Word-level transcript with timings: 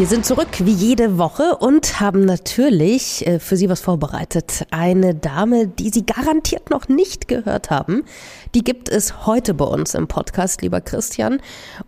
Wir 0.00 0.06
sind 0.06 0.24
zurück 0.24 0.48
wie 0.60 0.72
jede 0.72 1.18
Woche 1.18 1.58
und 1.58 2.00
haben 2.00 2.24
natürlich 2.24 3.26
äh, 3.26 3.38
für 3.38 3.58
Sie 3.58 3.68
was 3.68 3.82
vorbereitet. 3.82 4.64
Eine 4.70 5.14
Dame, 5.14 5.68
die 5.68 5.90
Sie 5.90 6.06
garantiert 6.06 6.70
noch 6.70 6.88
nicht 6.88 7.28
gehört 7.28 7.68
haben, 7.68 8.04
die 8.54 8.64
gibt 8.64 8.88
es 8.88 9.26
heute 9.26 9.52
bei 9.52 9.66
uns 9.66 9.94
im 9.94 10.08
Podcast, 10.08 10.62
lieber 10.62 10.80
Christian. 10.80 11.42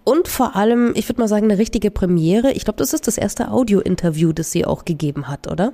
Und 0.05 0.29
vor 0.29 0.57
allem, 0.57 0.93
ich 0.95 1.09
würde 1.09 1.23
mal 1.23 1.27
sagen, 1.27 1.51
eine 1.51 1.57
richtige 1.57 1.91
Premiere. 1.91 2.53
Ich 2.53 2.65
glaube, 2.67 2.77
das 2.77 2.93
ist 2.93 3.07
das 3.07 3.17
erste 3.17 3.51
Audio-Interview, 3.51 4.35
das 4.35 4.53
sie 4.53 4.67
auch 4.67 4.85
gegeben 4.85 5.29
hat, 5.29 5.51
oder? 5.51 5.73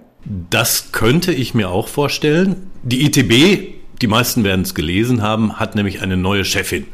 Das 0.49 0.93
könnte 0.93 1.33
ich 1.33 1.55
mir 1.55 1.71
auch 1.71 1.89
vorstellen. 1.89 2.71
Die 2.85 3.05
ITB, 3.05 3.75
die 4.01 4.07
meisten 4.07 4.45
werden 4.45 4.63
es 4.63 4.77
gelesen 4.77 5.23
haben, 5.23 5.59
hat 5.59 5.75
nämlich 5.75 6.03
eine 6.03 6.17
neue 6.17 6.45
Chefin. 6.45 6.87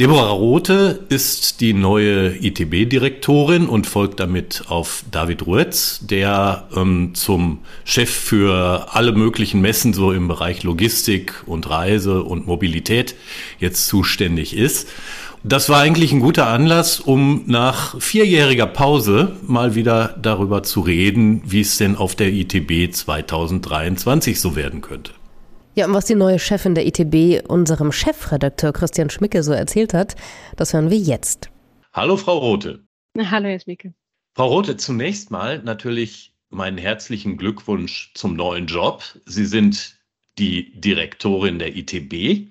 Deborah 0.00 0.30
Rothe 0.30 1.04
ist 1.10 1.60
die 1.60 1.74
neue 1.74 2.34
ITB-Direktorin 2.34 3.66
und 3.66 3.86
folgt 3.86 4.18
damit 4.18 4.64
auf 4.68 5.04
David 5.10 5.46
Ruetz, 5.46 6.00
der 6.00 6.66
ähm, 6.74 7.10
zum 7.12 7.58
Chef 7.84 8.08
für 8.08 8.86
alle 8.94 9.12
möglichen 9.12 9.60
Messen 9.60 9.92
so 9.92 10.10
im 10.12 10.26
Bereich 10.26 10.62
Logistik 10.62 11.42
und 11.44 11.68
Reise 11.68 12.22
und 12.22 12.46
Mobilität 12.46 13.14
jetzt 13.58 13.88
zuständig 13.88 14.56
ist. 14.56 14.88
Das 15.44 15.68
war 15.68 15.80
eigentlich 15.82 16.12
ein 16.12 16.20
guter 16.20 16.46
Anlass, 16.46 16.98
um 16.98 17.42
nach 17.44 18.00
vierjähriger 18.00 18.68
Pause 18.68 19.36
mal 19.46 19.74
wieder 19.74 20.16
darüber 20.22 20.62
zu 20.62 20.80
reden, 20.80 21.42
wie 21.44 21.60
es 21.60 21.76
denn 21.76 21.96
auf 21.96 22.14
der 22.14 22.32
ITB 22.32 22.90
2023 22.90 24.40
so 24.40 24.56
werden 24.56 24.80
könnte. 24.80 25.12
Ja, 25.76 25.86
und 25.86 25.94
was 25.94 26.06
die 26.06 26.16
neue 26.16 26.40
Chefin 26.40 26.74
der 26.74 26.84
ITB 26.84 27.48
unserem 27.48 27.92
Chefredakteur 27.92 28.72
Christian 28.72 29.08
Schmicke 29.08 29.44
so 29.44 29.52
erzählt 29.52 29.94
hat, 29.94 30.16
das 30.56 30.74
hören 30.74 30.90
wir 30.90 30.98
jetzt. 30.98 31.48
Hallo, 31.92 32.16
Frau 32.16 32.38
Rote. 32.38 32.84
Hallo, 33.16 33.48
Herr 33.48 33.60
Schmicke. 33.60 33.94
Frau 34.34 34.48
Rote, 34.48 34.76
zunächst 34.76 35.30
mal 35.30 35.62
natürlich 35.62 36.34
meinen 36.50 36.76
herzlichen 36.76 37.36
Glückwunsch 37.36 38.12
zum 38.14 38.34
neuen 38.34 38.66
Job. 38.66 39.04
Sie 39.26 39.46
sind 39.46 39.96
die 40.38 40.72
Direktorin 40.80 41.60
der 41.60 41.76
ITB. 41.76 42.48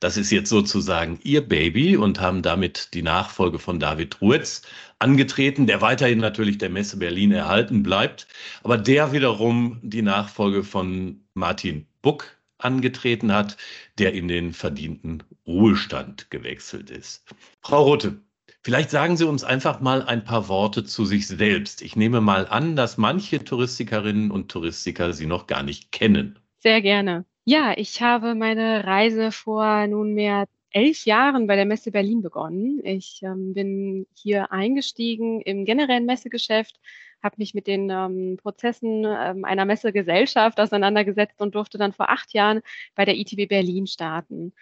Das 0.00 0.16
ist 0.16 0.32
jetzt 0.32 0.50
sozusagen 0.50 1.20
Ihr 1.22 1.46
Baby 1.46 1.96
und 1.96 2.20
haben 2.20 2.42
damit 2.42 2.94
die 2.94 3.02
Nachfolge 3.02 3.60
von 3.60 3.78
David 3.78 4.20
Ruetz 4.20 4.62
angetreten, 4.98 5.68
der 5.68 5.82
weiterhin 5.82 6.18
natürlich 6.18 6.58
der 6.58 6.70
Messe 6.70 6.96
Berlin 6.96 7.30
erhalten 7.30 7.84
bleibt, 7.84 8.26
aber 8.64 8.76
der 8.76 9.12
wiederum 9.12 9.78
die 9.82 10.02
Nachfolge 10.02 10.64
von 10.64 11.20
Martin 11.34 11.86
Buck 12.02 12.35
angetreten 12.58 13.32
hat, 13.32 13.56
der 13.98 14.12
in 14.14 14.28
den 14.28 14.52
verdienten 14.52 15.22
Ruhestand 15.46 16.30
gewechselt 16.30 16.90
ist. 16.90 17.24
Frau 17.60 17.84
Rote, 17.84 18.20
vielleicht 18.62 18.90
sagen 18.90 19.16
Sie 19.16 19.26
uns 19.26 19.44
einfach 19.44 19.80
mal 19.80 20.02
ein 20.02 20.24
paar 20.24 20.48
Worte 20.48 20.84
zu 20.84 21.04
sich 21.04 21.26
selbst. 21.26 21.82
Ich 21.82 21.96
nehme 21.96 22.20
mal 22.20 22.46
an, 22.46 22.76
dass 22.76 22.98
manche 22.98 23.44
Touristikerinnen 23.44 24.30
und 24.30 24.50
Touristiker 24.50 25.12
Sie 25.12 25.26
noch 25.26 25.46
gar 25.46 25.62
nicht 25.62 25.92
kennen. 25.92 26.38
Sehr 26.58 26.82
gerne. 26.82 27.24
Ja, 27.44 27.74
ich 27.76 28.02
habe 28.02 28.34
meine 28.34 28.84
Reise 28.84 29.30
vor 29.30 29.86
nunmehr 29.86 30.46
elf 30.70 31.06
Jahren 31.06 31.46
bei 31.46 31.56
der 31.56 31.64
Messe 31.64 31.90
Berlin 31.90 32.20
begonnen. 32.22 32.80
Ich 32.84 33.20
ähm, 33.22 33.54
bin 33.54 34.06
hier 34.14 34.52
eingestiegen 34.52 35.40
im 35.40 35.64
generellen 35.64 36.06
Messegeschäft, 36.06 36.80
habe 37.26 37.36
mich 37.38 37.52
mit 37.52 37.66
den 37.66 37.90
ähm, 37.90 38.38
Prozessen 38.40 39.04
ähm, 39.04 39.44
einer 39.44 39.66
Messegesellschaft 39.66 40.58
auseinandergesetzt 40.58 41.40
und 41.42 41.54
durfte 41.54 41.76
dann 41.76 41.92
vor 41.92 42.08
acht 42.08 42.32
Jahren 42.32 42.62
bei 42.94 43.04
der 43.04 43.16
ITB 43.16 43.48
Berlin 43.48 43.86
starten. 43.86 44.54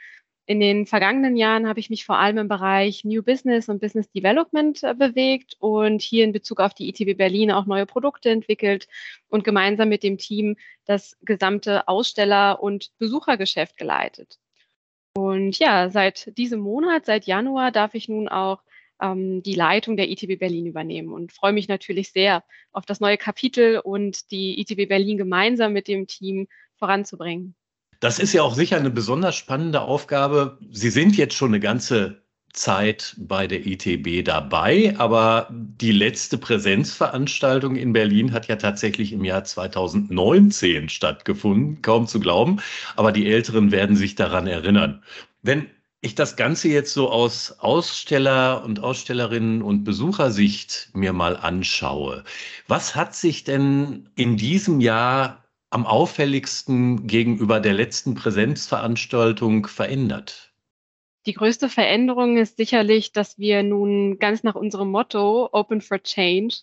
In 0.46 0.60
den 0.60 0.84
vergangenen 0.84 1.36
Jahren 1.36 1.66
habe 1.66 1.80
ich 1.80 1.88
mich 1.88 2.04
vor 2.04 2.18
allem 2.18 2.36
im 2.36 2.48
Bereich 2.48 3.02
New 3.04 3.22
Business 3.22 3.70
und 3.70 3.80
Business 3.80 4.10
Development 4.10 4.82
äh, 4.82 4.94
bewegt 4.94 5.56
und 5.58 6.02
hier 6.02 6.24
in 6.24 6.32
Bezug 6.32 6.60
auf 6.60 6.74
die 6.74 6.88
ITB 6.88 7.16
Berlin 7.16 7.50
auch 7.50 7.66
neue 7.66 7.86
Produkte 7.86 8.30
entwickelt 8.30 8.88
und 9.28 9.44
gemeinsam 9.44 9.88
mit 9.88 10.02
dem 10.02 10.18
Team 10.18 10.56
das 10.84 11.16
gesamte 11.22 11.88
Aussteller- 11.88 12.62
und 12.62 12.90
Besuchergeschäft 12.98 13.76
geleitet. 13.76 14.38
Und 15.16 15.58
ja, 15.58 15.90
seit 15.90 16.36
diesem 16.36 16.60
Monat, 16.60 17.06
seit 17.06 17.26
Januar, 17.26 17.70
darf 17.70 17.94
ich 17.94 18.08
nun 18.08 18.28
auch 18.28 18.62
ähm, 19.04 19.42
die 19.42 19.54
Leitung 19.54 19.96
der 19.96 20.10
ITB 20.10 20.38
Berlin 20.38 20.66
übernehmen 20.66 21.12
und 21.12 21.32
freue 21.32 21.52
mich 21.52 21.68
natürlich 21.68 22.10
sehr 22.10 22.42
auf 22.72 22.86
das 22.86 23.00
neue 23.00 23.18
Kapitel 23.18 23.78
und 23.78 24.30
die 24.30 24.60
ITB 24.60 24.88
Berlin 24.88 25.18
gemeinsam 25.18 25.72
mit 25.72 25.88
dem 25.88 26.06
Team 26.06 26.48
voranzubringen. 26.76 27.54
Das 28.00 28.18
ist 28.18 28.32
ja 28.32 28.42
auch 28.42 28.54
sicher 28.54 28.76
eine 28.76 28.90
besonders 28.90 29.36
spannende 29.36 29.82
Aufgabe. 29.82 30.58
Sie 30.70 30.90
sind 30.90 31.16
jetzt 31.16 31.34
schon 31.34 31.50
eine 31.50 31.60
ganze 31.60 32.22
Zeit 32.52 33.16
bei 33.18 33.46
der 33.46 33.66
ITB 33.66 34.24
dabei, 34.24 34.94
aber 34.98 35.48
die 35.50 35.90
letzte 35.90 36.38
Präsenzveranstaltung 36.38 37.74
in 37.76 37.92
Berlin 37.92 38.32
hat 38.32 38.46
ja 38.46 38.56
tatsächlich 38.56 39.12
im 39.12 39.24
Jahr 39.24 39.44
2019 39.44 40.88
stattgefunden, 40.88 41.82
kaum 41.82 42.06
zu 42.06 42.20
glauben, 42.20 42.60
aber 42.94 43.10
die 43.10 43.26
Älteren 43.26 43.72
werden 43.72 43.96
sich 43.96 44.14
daran 44.14 44.46
erinnern. 44.46 45.02
Wenn 45.42 45.68
ich 46.04 46.14
das 46.14 46.36
Ganze 46.36 46.68
jetzt 46.68 46.92
so 46.92 47.10
aus 47.10 47.58
Aussteller 47.60 48.62
und 48.62 48.80
Ausstellerinnen 48.80 49.62
und 49.62 49.84
Besuchersicht 49.84 50.90
mir 50.92 51.14
mal 51.14 51.36
anschaue, 51.36 52.24
was 52.68 52.94
hat 52.94 53.14
sich 53.14 53.44
denn 53.44 54.10
in 54.14 54.36
diesem 54.36 54.80
Jahr 54.80 55.44
am 55.70 55.86
auffälligsten 55.86 57.06
gegenüber 57.06 57.58
der 57.58 57.72
letzten 57.72 58.14
Präsenzveranstaltung 58.14 59.66
verändert? 59.66 60.52
Die 61.26 61.32
größte 61.32 61.70
Veränderung 61.70 62.36
ist 62.36 62.58
sicherlich, 62.58 63.12
dass 63.12 63.38
wir 63.38 63.62
nun 63.62 64.18
ganz 64.18 64.42
nach 64.42 64.56
unserem 64.56 64.90
Motto 64.90 65.48
Open 65.52 65.80
for 65.80 66.02
Change 66.02 66.56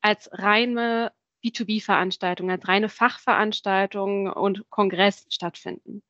als 0.00 0.30
reine 0.32 1.12
B2B-Veranstaltung, 1.44 2.50
als 2.50 2.66
reine 2.66 2.88
Fachveranstaltung 2.88 4.32
und 4.32 4.68
Kongress 4.70 5.26
stattfinden. 5.28 6.02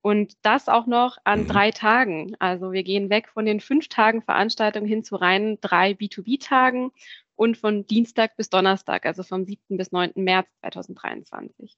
Und 0.00 0.34
das 0.42 0.68
auch 0.68 0.86
noch 0.86 1.18
an 1.24 1.42
mhm. 1.42 1.48
drei 1.48 1.70
Tagen. 1.70 2.36
Also 2.38 2.72
wir 2.72 2.82
gehen 2.82 3.10
weg 3.10 3.28
von 3.28 3.46
den 3.46 3.60
fünf 3.60 3.88
Tagen 3.88 4.22
Veranstaltung 4.22 4.84
hin 4.86 5.04
zu 5.04 5.16
reinen 5.16 5.60
drei 5.60 5.92
B2B-Tagen 5.92 6.92
und 7.34 7.56
von 7.56 7.86
Dienstag 7.86 8.36
bis 8.36 8.50
Donnerstag, 8.50 9.06
also 9.06 9.22
vom 9.22 9.44
7. 9.44 9.76
bis 9.76 9.92
9. 9.92 10.12
März 10.16 10.48
2023. 10.60 11.76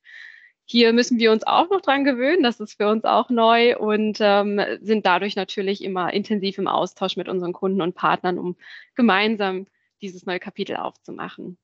Hier 0.64 0.92
müssen 0.92 1.18
wir 1.18 1.32
uns 1.32 1.44
auch 1.44 1.68
noch 1.68 1.80
dran 1.80 2.04
gewöhnen. 2.04 2.42
Das 2.44 2.60
ist 2.60 2.74
für 2.74 2.88
uns 2.88 3.04
auch 3.04 3.28
neu 3.28 3.76
und 3.76 4.18
ähm, 4.20 4.60
sind 4.80 5.04
dadurch 5.04 5.34
natürlich 5.34 5.82
immer 5.82 6.12
intensiv 6.12 6.58
im 6.58 6.68
Austausch 6.68 7.16
mit 7.16 7.28
unseren 7.28 7.52
Kunden 7.52 7.82
und 7.82 7.96
Partnern, 7.96 8.38
um 8.38 8.56
gemeinsam 8.94 9.66
dieses 10.00 10.26
neue 10.26 10.38
Kapitel 10.38 10.76
aufzumachen. 10.76 11.58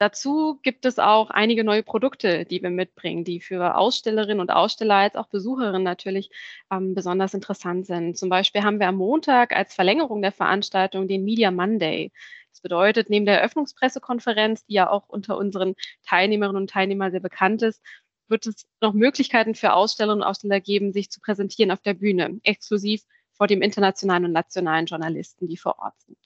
Dazu 0.00 0.60
gibt 0.62 0.84
es 0.84 1.00
auch 1.00 1.30
einige 1.30 1.64
neue 1.64 1.82
Produkte, 1.82 2.44
die 2.44 2.62
wir 2.62 2.70
mitbringen, 2.70 3.24
die 3.24 3.40
für 3.40 3.76
Ausstellerinnen 3.76 4.40
und 4.40 4.50
Aussteller 4.50 4.94
als 4.94 5.16
auch 5.16 5.26
Besucherinnen 5.26 5.82
natürlich 5.82 6.30
ähm, 6.70 6.94
besonders 6.94 7.34
interessant 7.34 7.86
sind. 7.86 8.16
Zum 8.16 8.28
Beispiel 8.28 8.62
haben 8.62 8.78
wir 8.78 8.86
am 8.86 8.94
Montag 8.94 9.56
als 9.56 9.74
Verlängerung 9.74 10.22
der 10.22 10.30
Veranstaltung 10.30 11.08
den 11.08 11.24
Media 11.24 11.50
Monday. 11.50 12.12
Das 12.52 12.60
bedeutet, 12.60 13.10
neben 13.10 13.26
der 13.26 13.38
Eröffnungspressekonferenz, 13.38 14.64
die 14.66 14.74
ja 14.74 14.88
auch 14.88 15.08
unter 15.08 15.36
unseren 15.36 15.74
Teilnehmerinnen 16.06 16.62
und 16.62 16.70
Teilnehmern 16.70 17.10
sehr 17.10 17.20
bekannt 17.20 17.62
ist, 17.62 17.82
wird 18.28 18.46
es 18.46 18.68
noch 18.80 18.92
Möglichkeiten 18.92 19.56
für 19.56 19.72
Ausstellerinnen 19.72 20.22
und 20.22 20.28
Aussteller 20.28 20.60
geben, 20.60 20.92
sich 20.92 21.10
zu 21.10 21.20
präsentieren 21.20 21.72
auf 21.72 21.80
der 21.80 21.94
Bühne, 21.94 22.38
exklusiv 22.44 23.02
vor 23.32 23.48
dem 23.48 23.62
internationalen 23.62 24.26
und 24.26 24.32
nationalen 24.32 24.86
Journalisten, 24.86 25.48
die 25.48 25.56
vor 25.56 25.78
Ort 25.78 26.00
sind. 26.02 26.18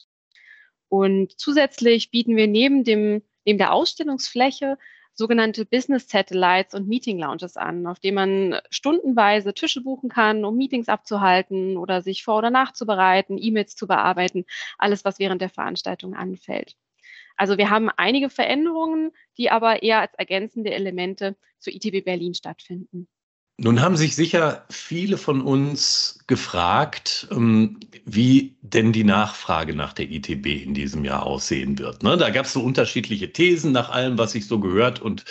Und 0.88 1.38
zusätzlich 1.40 2.10
bieten 2.10 2.36
wir 2.36 2.48
neben 2.48 2.84
dem, 2.84 3.22
neben 3.44 3.58
der 3.58 3.72
Ausstellungsfläche 3.72 4.78
sogenannte 5.14 5.66
Business 5.66 6.08
Satellites 6.08 6.74
und 6.74 6.88
Meeting 6.88 7.18
Lounges 7.18 7.56
an, 7.56 7.86
auf 7.86 8.00
denen 8.00 8.14
man 8.14 8.60
stundenweise 8.70 9.52
Tische 9.52 9.82
buchen 9.82 10.08
kann, 10.08 10.44
um 10.44 10.56
Meetings 10.56 10.88
abzuhalten 10.88 11.76
oder 11.76 12.02
sich 12.02 12.24
vor- 12.24 12.38
oder 12.38 12.50
nachzubereiten, 12.50 13.38
E-Mails 13.38 13.76
zu 13.76 13.86
bearbeiten, 13.86 14.46
alles, 14.78 15.04
was 15.04 15.18
während 15.18 15.42
der 15.42 15.50
Veranstaltung 15.50 16.14
anfällt. 16.14 16.76
Also 17.36 17.58
wir 17.58 17.70
haben 17.70 17.90
einige 17.96 18.30
Veränderungen, 18.30 19.12
die 19.36 19.50
aber 19.50 19.82
eher 19.82 20.00
als 20.00 20.14
ergänzende 20.14 20.72
Elemente 20.72 21.36
zu 21.58 21.70
ITB 21.70 22.04
Berlin 22.04 22.34
stattfinden. 22.34 23.08
Nun 23.58 23.80
haben 23.80 23.96
sich 23.96 24.16
sicher 24.16 24.64
viele 24.70 25.18
von 25.18 25.40
uns 25.40 26.24
gefragt, 26.26 27.28
ähm, 27.30 27.78
wie 28.04 28.56
denn 28.62 28.92
die 28.92 29.04
Nachfrage 29.04 29.74
nach 29.74 29.92
der 29.92 30.10
ITB 30.10 30.46
in 30.64 30.74
diesem 30.74 31.04
Jahr 31.04 31.24
aussehen 31.24 31.78
wird. 31.78 32.02
Ne? 32.02 32.16
Da 32.16 32.30
gab 32.30 32.46
es 32.46 32.52
so 32.52 32.62
unterschiedliche 32.62 33.32
Thesen 33.32 33.72
nach 33.72 33.90
allem, 33.90 34.18
was 34.18 34.34
ich 34.34 34.46
so 34.46 34.58
gehört 34.58 35.00
und 35.00 35.24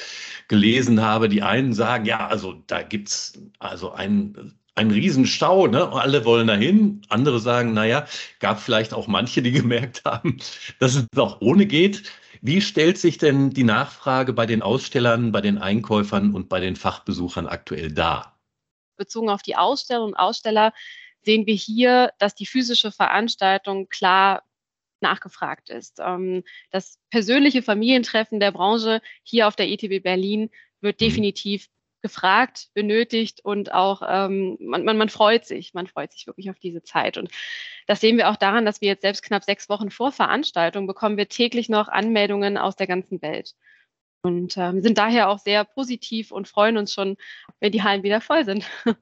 gelesen 0.48 1.02
habe. 1.02 1.30
Die 1.30 1.42
einen 1.42 1.74
sagen, 1.74 2.06
ja, 2.06 2.28
also 2.28 2.64
da 2.68 2.82
gibt 2.82 3.10
es 3.10 3.42
also 3.60 3.92
einen 3.92 4.58
ein 4.76 4.90
Riesenstau, 4.90 5.68
ne? 5.68 5.92
Alle 5.92 6.24
wollen 6.24 6.48
dahin. 6.48 7.02
Andere 7.10 7.40
sagen, 7.40 7.74
naja, 7.74 8.06
gab 8.40 8.60
vielleicht 8.60 8.94
auch 8.94 9.08
manche, 9.08 9.42
die 9.42 9.52
gemerkt 9.52 10.04
haben, 10.06 10.38
dass 10.80 10.96
es 10.96 11.06
auch 11.18 11.42
ohne 11.42 11.66
geht. 11.66 12.04
Wie 12.42 12.62
stellt 12.62 12.98
sich 12.98 13.18
denn 13.18 13.52
die 13.52 13.64
Nachfrage 13.64 14.34
bei 14.34 14.46
den 14.46 14.62
Ausstellern, 14.62 15.32
bei 15.32 15.42
den 15.42 15.58
Einkäufern 15.58 16.34
und 16.34 16.50
bei 16.50 16.60
den 16.60 16.76
Fachbesuchern 16.76 17.48
aktuell 17.48 17.92
dar? 17.92 18.40
Bezogen 18.98 19.30
auf 19.30 19.42
die 19.42 19.56
Aussteller 19.56 20.04
und 20.04 20.16
Aussteller 20.16 20.74
sehen 21.24 21.46
wir 21.46 21.56
hier, 21.56 22.12
dass 22.20 22.36
die 22.36 22.46
physische 22.46 22.92
Veranstaltung 22.92 23.90
klar 23.90 24.44
nachgefragt 25.02 25.70
ist. 25.70 26.00
Ähm, 26.00 26.44
das 26.70 27.00
persönliche 27.10 27.62
Familientreffen 27.62 28.40
der 28.40 28.52
Branche 28.52 29.02
hier 29.24 29.48
auf 29.48 29.56
der 29.56 29.68
ETB 29.68 30.04
Berlin 30.04 30.50
wird 30.80 31.00
mhm. 31.02 31.06
definitiv 31.06 31.68
gefragt, 32.02 32.70
benötigt 32.74 33.46
und 33.46 33.74
auch 33.74 34.02
ähm, 34.08 34.58
man, 34.60 34.84
man, 34.84 34.98
man 34.98 35.10
freut 35.10 35.46
sich, 35.46 35.74
man 35.74 35.86
freut 35.88 36.12
sich 36.12 36.26
wirklich 36.26 36.50
auf 36.50 36.58
diese 36.58 36.82
Zeit. 36.82 37.18
Und 37.18 37.30
das 37.86 38.02
sehen 38.02 38.18
wir 38.18 38.30
auch 38.30 38.38
daran, 38.38 38.66
dass 38.66 38.82
wir 38.82 38.88
jetzt 38.88 39.04
selbst 39.04 39.22
knapp 39.22 39.44
sechs 39.44 39.70
Wochen 39.70 39.92
vor 39.92 40.12
Veranstaltung 40.12 40.88
bekommen 40.88 41.18
wir 41.18 41.30
täglich 41.30 41.70
noch 41.70 41.88
Anmeldungen 41.88 42.58
aus 42.58 42.76
der 42.76 42.88
ganzen 42.88 43.22
Welt. 43.22 43.54
Und 44.24 44.56
ähm, 44.58 44.82
sind 44.82 44.98
daher 44.98 45.30
auch 45.30 45.40
sehr 45.40 45.64
positiv 45.64 46.32
und 46.32 46.48
freuen 46.48 46.78
uns 46.78 46.94
schon, 46.94 47.18
wenn 47.60 47.72
die 47.72 47.84
Hallen 47.84 48.04
wieder 48.04 48.22
voll 48.22 48.46
sind. 48.46 48.66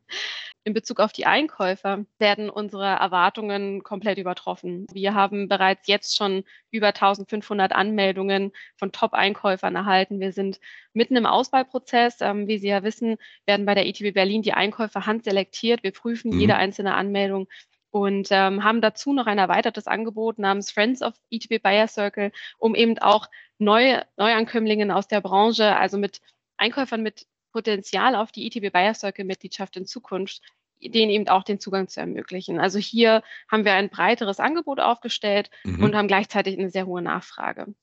In 0.70 0.76
Bezug 0.76 1.00
auf 1.00 1.12
die 1.12 1.26
Einkäufer 1.26 2.06
werden 2.20 2.48
unsere 2.48 2.86
Erwartungen 2.86 3.82
komplett 3.82 4.20
übertroffen. 4.20 4.86
Wir 4.94 5.16
haben 5.16 5.48
bereits 5.48 5.88
jetzt 5.88 6.16
schon 6.16 6.44
über 6.70 6.90
1500 6.90 7.72
Anmeldungen 7.72 8.52
von 8.76 8.92
Top-Einkäufern 8.92 9.76
erhalten. 9.76 10.20
Wir 10.20 10.32
sind 10.32 10.60
mitten 10.94 11.16
im 11.16 11.26
Auswahlprozess. 11.26 12.22
Ähm, 12.22 12.48
wie 12.48 12.60
Sie 12.60 12.68
ja 12.68 12.84
wissen, 12.84 13.18
werden 13.48 13.66
bei 13.66 13.74
der 13.74 13.88
ETB 13.88 14.14
Berlin 14.14 14.44
die 14.44 14.54
Einkäufer 14.54 15.08
handselektiert. 15.08 15.82
Wir 15.82 15.92
prüfen 15.92 16.36
mhm. 16.36 16.40
jede 16.40 16.56
einzelne 16.56 16.94
Anmeldung 16.94 17.48
und 17.90 18.28
ähm, 18.30 18.64
haben 18.64 18.82
dazu 18.82 19.12
noch 19.12 19.26
ein 19.26 19.40
erweitertes 19.40 19.88
Angebot 19.88 20.38
namens 20.38 20.70
Friends 20.70 21.02
of 21.02 21.16
ETB 21.32 21.64
Buyer 21.64 21.88
Circle, 21.88 22.32
um 22.60 22.76
eben 22.76 23.00
auch 23.00 23.26
neue 23.58 24.06
Neuankömmlingen 24.18 24.92
aus 24.92 25.08
der 25.08 25.22
Branche, 25.22 25.76
also 25.76 25.98
mit 25.98 26.22
Einkäufern 26.58 27.02
mit 27.02 27.26
Potenzial 27.52 28.16
auf 28.16 28.32
die 28.32 28.46
ETB 28.46 28.72
Buyer 28.72 28.94
Circle 28.94 29.26
Mitgliedschaft 29.26 29.76
in 29.78 29.86
Zukunft, 29.86 30.42
denen 30.82 31.12
eben 31.12 31.28
auch 31.28 31.44
den 31.44 31.60
Zugang 31.60 31.88
zu 31.88 32.00
ermöglichen. 32.00 32.60
Also 32.60 32.80
hier 32.80 33.24
haben 33.50 33.66
wir 33.66 33.74
ein 33.74 33.90
breiteres 33.90 34.40
Angebot 34.40 34.80
aufgestellt 34.80 35.50
mhm. 35.64 35.84
und 35.84 35.96
haben 35.96 36.08
gleichzeitig 36.08 36.58
eine 36.58 36.70
sehr 36.70 36.86
hohe 36.86 37.02
Nachfrage. 37.02 37.74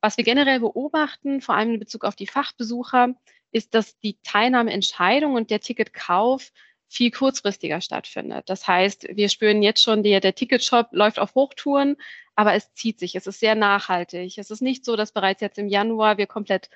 Was 0.00 0.16
wir 0.16 0.24
generell 0.24 0.60
beobachten, 0.60 1.40
vor 1.40 1.54
allem 1.54 1.74
in 1.74 1.80
Bezug 1.80 2.04
auf 2.04 2.14
die 2.14 2.26
Fachbesucher, 2.26 3.14
ist, 3.52 3.74
dass 3.74 3.98
die 4.00 4.18
Teilnahmeentscheidung 4.22 5.34
und 5.34 5.50
der 5.50 5.60
Ticketkauf 5.60 6.52
viel 6.88 7.10
kurzfristiger 7.10 7.80
stattfindet. 7.80 8.48
Das 8.48 8.68
heißt, 8.68 9.08
wir 9.10 9.28
spüren 9.28 9.62
jetzt 9.62 9.82
schon, 9.82 10.02
der, 10.02 10.20
der 10.20 10.34
Ticketshop 10.34 10.88
läuft 10.92 11.18
auf 11.18 11.34
Hochtouren, 11.34 11.96
aber 12.36 12.54
es 12.54 12.72
zieht 12.74 12.98
sich, 12.98 13.14
es 13.14 13.26
ist 13.26 13.40
sehr 13.40 13.54
nachhaltig. 13.54 14.38
Es 14.38 14.50
ist 14.50 14.60
nicht 14.60 14.84
so, 14.84 14.96
dass 14.96 15.12
bereits 15.12 15.40
jetzt 15.40 15.58
im 15.58 15.68
Januar 15.68 16.18
wir 16.18 16.26
komplett 16.26 16.68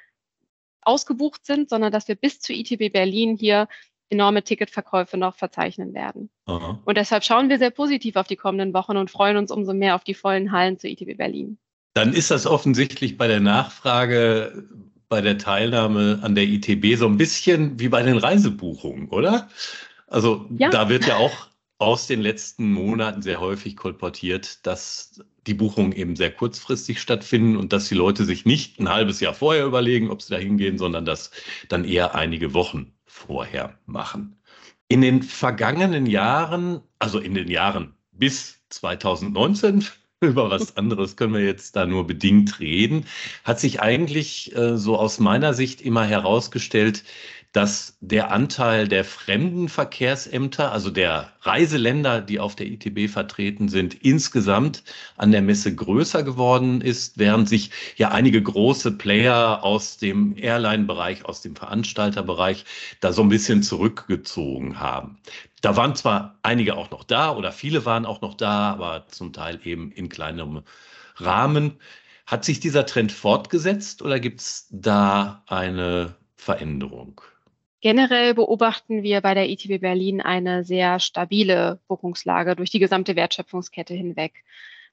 ausgebucht 0.81 1.45
sind, 1.45 1.69
sondern 1.69 1.93
dass 1.93 2.09
wir 2.09 2.15
bis 2.15 2.41
zu 2.41 2.53
ITB 2.53 2.93
Berlin 2.93 3.37
hier 3.37 3.69
enorme 4.11 4.43
Ticketverkäufe 4.43 5.17
noch 5.17 5.35
verzeichnen 5.35 5.95
werden. 5.95 6.31
Aha. 6.47 6.81
Und 6.85 6.97
deshalb 6.97 7.25
schauen 7.25 7.49
wir 7.49 7.59
sehr 7.59 7.71
positiv 7.71 8.17
auf 8.17 8.27
die 8.27 8.37
kommenden 8.37 8.73
Wochen 8.75 8.97
und 8.97 9.11
freuen 9.11 9.37
uns 9.37 9.51
umso 9.51 9.75
mehr 9.75 9.95
auf 9.95 10.05
die 10.05 10.15
vollen 10.15 10.53
Hallen 10.53 10.79
zu 10.79 10.89
ITB 10.89 11.17
Berlin. 11.17 11.59
Dann 11.95 12.13
ist 12.13 12.31
das 12.31 12.47
offensichtlich 12.47 13.17
bei 13.17 13.29
der 13.29 13.41
Nachfrage, 13.41 14.65
bei 15.09 15.21
der 15.21 15.39
Teilnahme 15.39 16.21
an 16.23 16.35
der 16.35 16.45
ITB 16.45 16.97
so 16.97 17.07
ein 17.07 17.17
bisschen 17.17 17.79
wie 17.81 17.89
bei 17.89 18.03
den 18.03 18.19
Reisebuchungen, 18.19 19.09
oder? 19.09 19.49
Also 20.07 20.47
ja. 20.57 20.71
da 20.71 20.89
wird 20.89 21.07
ja 21.07 21.17
auch 21.17 21.49
aus 21.79 22.07
den 22.07 22.21
letzten 22.21 22.73
Monaten 22.73 23.23
sehr 23.23 23.41
häufig 23.41 23.77
kolportiert, 23.77 24.67
dass 24.67 25.23
die 25.47 25.55
Buchungen 25.55 25.93
eben 25.93 26.17
sehr 26.17 26.31
kurzfristig 26.31 27.01
stattfinden 27.01 27.57
und 27.57 27.73
dass 27.73 27.89
die 27.89 27.95
Leute 27.95 28.25
sich 28.25 28.45
nicht 28.45 28.81
ein 28.81 28.89
halbes 28.89 29.21
Jahr 29.21 29.33
vorher 29.33 29.65
überlegen, 29.65 30.11
ob 30.11 30.21
sie 30.21 30.35
da 30.35 30.39
hingehen, 30.41 30.77
sondern 30.77 31.05
das 31.05 31.31
dann 31.69 31.85
eher 31.85 32.15
einige 32.15 32.53
Wochen 32.53 32.98
vorher 33.19 33.79
machen. 33.87 34.37
In 34.89 35.01
den 35.01 35.23
vergangenen 35.23 36.07
Jahren, 36.07 36.81
also 36.99 37.19
in 37.19 37.35
den 37.35 37.49
Jahren 37.49 37.95
bis 38.13 38.61
2019, 38.71 39.85
über 40.21 40.51
was 40.51 40.77
anderes 40.77 41.17
können 41.17 41.35
wir 41.35 41.45
jetzt 41.45 41.77
da 41.77 41.87
nur 41.87 42.07
bedingt 42.07 42.59
reden, 42.59 43.05
hat 43.45 43.61
sich 43.61 43.81
eigentlich 43.81 44.55
äh, 44.57 44.77
so 44.77 44.99
aus 44.99 45.21
meiner 45.21 45.55
Sicht 45.55 45.81
immer 45.81 46.05
herausgestellt, 46.05 47.05
dass 47.53 47.97
der 48.01 48.31
Anteil 48.31 48.89
der 48.89 49.05
Fremdenverkehrsämter, 49.05 50.71
also 50.71 50.91
der 50.91 51.33
Reiseländer, 51.41 52.21
die 52.21 52.41
auf 52.41 52.55
der 52.55 52.67
ITB 52.67 53.11
vertreten 53.11 53.69
sind, 53.69 53.95
insgesamt 53.95 54.85
an 55.17 55.33
der 55.33 55.41
Messe 55.41 55.75
größer 55.75 56.23
geworden 56.23 56.83
ist, 56.83 57.19
während 57.19 57.49
sich 57.49 57.71
ja 57.97 58.11
einige 58.11 58.43
große 58.43 58.93
Player 58.93 59.65
aus 59.65 59.97
dem 59.97 60.37
Airline-Bereich, 60.37 61.25
aus 61.25 61.41
dem 61.41 61.57
Veranstalterbereich 61.57 62.67
da 63.01 63.13
so 63.13 63.23
ein 63.23 63.31
bisschen 63.31 63.63
zurückgezogen 63.63 64.79
haben. 64.79 65.19
Da 65.63 65.75
waren 65.77 65.97
zwar 65.97 66.39
einige 66.43 66.77
auch 66.77 66.91
noch 66.91 67.03
da 67.03 67.35
oder 67.35 67.51
viele 67.53 67.85
waren 67.87 68.05
auch 68.05 68.21
noch 68.21 68.35
da, 68.35 68.73
aber 68.73 69.07
zum 69.09 69.33
Teil 69.33 69.59
eben 69.65 69.91
in 69.93 70.11
kleinerem 70.11 70.63
Rahmen. 71.17 71.79
Hat 72.27 72.45
sich 72.45 72.61
dieser 72.61 72.85
Trend 72.85 73.11
fortgesetzt 73.11 74.03
oder 74.03 74.21
gibt 74.21 74.41
es 74.43 74.69
da 74.71 75.43
eine 75.47 76.15
Veränderung? 76.37 77.23
Generell 77.81 78.35
beobachten 78.35 79.03
wir 79.05 79.21
bei 79.21 79.35
der 79.35 79.49
ITB 79.49 79.81
Berlin 79.81 80.21
eine 80.21 80.65
sehr 80.65 80.99
stabile 80.99 81.81
Buchungslage 81.87 82.57
durch 82.57 82.71
die 82.71 82.81
gesamte 82.81 83.15
Wertschöpfungskette 83.15 83.95
hinweg. 83.95 84.45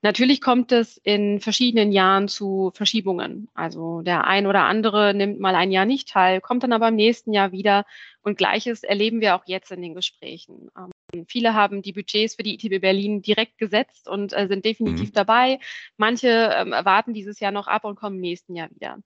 Natürlich 0.01 0.39
kommt 0.39 0.71
es 0.71 0.97
in 0.97 1.39
verschiedenen 1.39 1.91
Jahren 1.91 2.27
zu 2.27 2.71
Verschiebungen. 2.75 3.49
Also 3.55 4.03
der 4.03 4.25
ein 4.27 4.45
oder 4.45 4.65
andere 4.65 5.15
nimmt 5.15 5.39
mal 5.39 5.55
ein 5.55 5.71
Jahr 5.71 5.85
nicht 5.85 6.09
teil, 6.09 6.41
kommt 6.41 6.61
dann 6.61 6.73
aber 6.73 6.89
im 6.89 6.95
nächsten 6.95 7.33
Jahr 7.33 7.51
wieder. 7.51 7.85
Und 8.21 8.37
gleiches 8.37 8.83
erleben 8.83 9.19
wir 9.19 9.35
auch 9.35 9.45
jetzt 9.47 9.71
in 9.71 9.81
den 9.81 9.95
Gesprächen. 9.95 10.69
Ähm, 10.77 11.25
viele 11.27 11.55
haben 11.55 11.81
die 11.81 11.93
Budgets 11.93 12.35
für 12.35 12.43
die 12.43 12.53
ITB 12.53 12.81
Berlin 12.81 13.23
direkt 13.23 13.57
gesetzt 13.57 14.07
und 14.07 14.31
äh, 14.33 14.47
sind 14.47 14.63
definitiv 14.63 15.09
mhm. 15.09 15.13
dabei. 15.13 15.59
Manche 15.97 16.51
ähm, 16.55 16.69
warten 16.69 17.15
dieses 17.15 17.39
Jahr 17.39 17.51
noch 17.51 17.65
ab 17.65 17.83
und 17.83 17.95
kommen 17.95 18.17
im 18.17 18.21
nächsten 18.21 18.55
Jahr 18.55 18.69
wieder. 18.69 18.99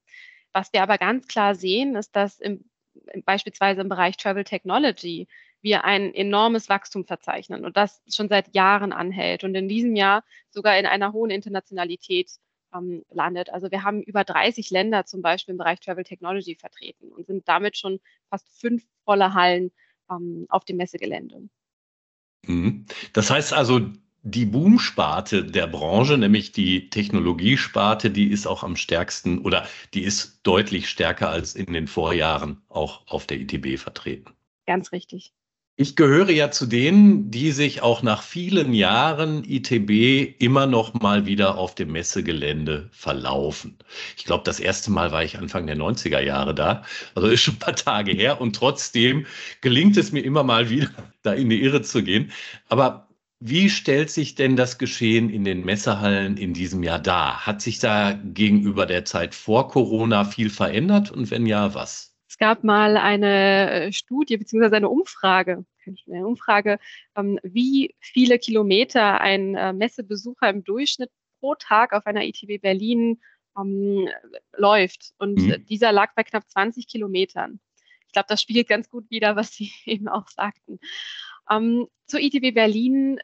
Was 0.51 0.73
wir 0.73 0.83
aber 0.83 0.97
ganz 0.97 1.27
klar 1.27 1.55
sehen, 1.55 1.95
ist, 1.95 2.13
dass 2.13 2.41
im 2.41 2.65
beispielsweise 3.25 3.81
im 3.81 3.89
Bereich 3.89 4.17
Travel 4.17 4.43
Technology 4.43 5.27
wir 5.61 5.83
ein 5.83 6.13
enormes 6.13 6.69
Wachstum 6.69 7.05
verzeichnen 7.05 7.65
und 7.65 7.75
das 7.75 8.01
schon 8.09 8.29
seit 8.29 8.55
Jahren 8.55 8.93
anhält 8.93 9.43
und 9.43 9.55
in 9.55 9.67
diesem 9.67 9.95
Jahr 9.95 10.23
sogar 10.49 10.77
in 10.77 10.85
einer 10.85 11.11
hohen 11.11 11.31
Internationalität 11.31 12.31
ähm, 12.73 13.03
landet. 13.09 13.49
Also 13.49 13.69
wir 13.71 13.83
haben 13.83 14.01
über 14.01 14.23
30 14.23 14.69
Länder 14.69 15.05
zum 15.05 15.21
Beispiel 15.21 15.53
im 15.53 15.57
Bereich 15.57 15.79
Travel 15.79 16.03
Technology 16.03 16.55
vertreten 16.55 17.11
und 17.11 17.27
sind 17.27 17.47
damit 17.47 17.77
schon 17.77 17.99
fast 18.29 18.47
fünf 18.59 18.83
volle 19.03 19.33
Hallen 19.33 19.71
ähm, 20.09 20.45
auf 20.49 20.65
dem 20.65 20.77
Messegelände. 20.77 21.49
Mhm. 22.45 22.85
Das 23.13 23.29
heißt 23.29 23.53
also, 23.53 23.81
die 24.23 24.45
Boomsparte 24.45 25.45
der 25.45 25.67
Branche, 25.67 26.17
nämlich 26.17 26.51
die 26.51 26.89
Technologiesparte, 26.89 28.11
die 28.11 28.27
ist 28.27 28.47
auch 28.47 28.63
am 28.63 28.75
stärksten 28.75 29.39
oder 29.39 29.67
die 29.93 30.03
ist 30.03 30.39
deutlich 30.43 30.89
stärker 30.89 31.29
als 31.29 31.55
in 31.55 31.73
den 31.73 31.87
Vorjahren 31.87 32.61
auch 32.69 33.07
auf 33.07 33.27
der 33.27 33.39
ITB 33.39 33.79
vertreten. 33.79 34.33
Ganz 34.65 34.91
richtig. 34.91 35.33
Ich 35.81 35.95
gehöre 35.95 36.29
ja 36.29 36.51
zu 36.51 36.65
denen, 36.65 37.31
die 37.31 37.51
sich 37.53 37.81
auch 37.81 38.03
nach 38.03 38.21
vielen 38.21 38.73
Jahren 38.73 39.45
ITB 39.45 40.35
immer 40.37 40.65
noch 40.65 40.93
mal 40.93 41.25
wieder 41.25 41.57
auf 41.57 41.73
dem 41.73 41.93
Messegelände 41.93 42.89
verlaufen. 42.91 43.77
Ich 44.17 44.25
glaube, 44.25 44.43
das 44.43 44.59
erste 44.59 44.91
Mal 44.91 45.13
war 45.13 45.23
ich 45.23 45.37
Anfang 45.37 45.67
der 45.67 45.77
90er 45.77 46.19
Jahre 46.19 46.53
da. 46.53 46.83
Also 47.15 47.29
ist 47.29 47.43
schon 47.43 47.53
ein 47.53 47.59
paar 47.59 47.77
Tage 47.77 48.11
her 48.11 48.41
und 48.41 48.57
trotzdem 48.57 49.25
gelingt 49.61 49.95
es 49.95 50.11
mir 50.11 50.19
immer 50.19 50.43
mal 50.43 50.69
wieder, 50.69 50.89
da 51.21 51.31
in 51.31 51.49
die 51.49 51.63
Irre 51.63 51.81
zu 51.81 52.03
gehen. 52.03 52.33
Aber 52.67 53.08
wie 53.39 53.69
stellt 53.69 54.09
sich 54.09 54.35
denn 54.35 54.55
das 54.55 54.77
Geschehen 54.77 55.29
in 55.29 55.45
den 55.45 55.63
Messehallen 55.63 56.35
in 56.35 56.53
diesem 56.53 56.83
Jahr 56.83 56.99
dar? 56.99 57.45
Hat 57.45 57.61
sich 57.61 57.79
da 57.79 58.19
gegenüber 58.23 58.85
der 58.85 59.05
Zeit 59.05 59.33
vor 59.33 59.69
Corona 59.69 60.25
viel 60.25 60.49
verändert 60.49 61.11
und 61.11 61.31
wenn 61.31 61.45
ja, 61.45 61.73
was? 61.73 62.15
Es 62.27 62.37
gab 62.37 62.63
mal 62.63 62.97
eine 62.97 63.71
äh, 63.71 63.91
Studie 63.93 64.37
bzw. 64.37 64.75
eine 64.75 64.89
Umfrage, 64.89 65.65
eine 66.07 66.27
Umfrage, 66.27 66.79
ähm, 67.15 67.39
wie 67.41 67.95
viele 67.99 68.39
Kilometer 68.39 69.21
ein 69.21 69.55
äh, 69.55 69.73
Messebesucher 69.73 70.49
im 70.49 70.63
Durchschnitt 70.63 71.09
pro 71.39 71.55
Tag 71.55 71.93
auf 71.93 72.05
einer 72.05 72.25
ITB 72.25 72.61
Berlin 72.61 73.21
ähm, 73.57 74.09
läuft. 74.55 75.13
Und 75.17 75.39
mhm. 75.39 75.65
dieser 75.65 75.91
lag 75.91 76.13
bei 76.13 76.23
knapp 76.23 76.47
20 76.49 76.87
Kilometern. 76.87 77.59
Ich 78.05 78.13
glaube, 78.13 78.27
das 78.27 78.41
spiegelt 78.41 78.67
ganz 78.67 78.89
gut 78.89 79.09
wider, 79.09 79.35
was 79.35 79.53
Sie 79.53 79.71
eben 79.85 80.07
auch 80.07 80.27
sagten. 80.27 80.79
Ähm, 81.49 81.87
zur 82.05 82.19
ITB 82.19 82.53
Berlin 82.53 83.19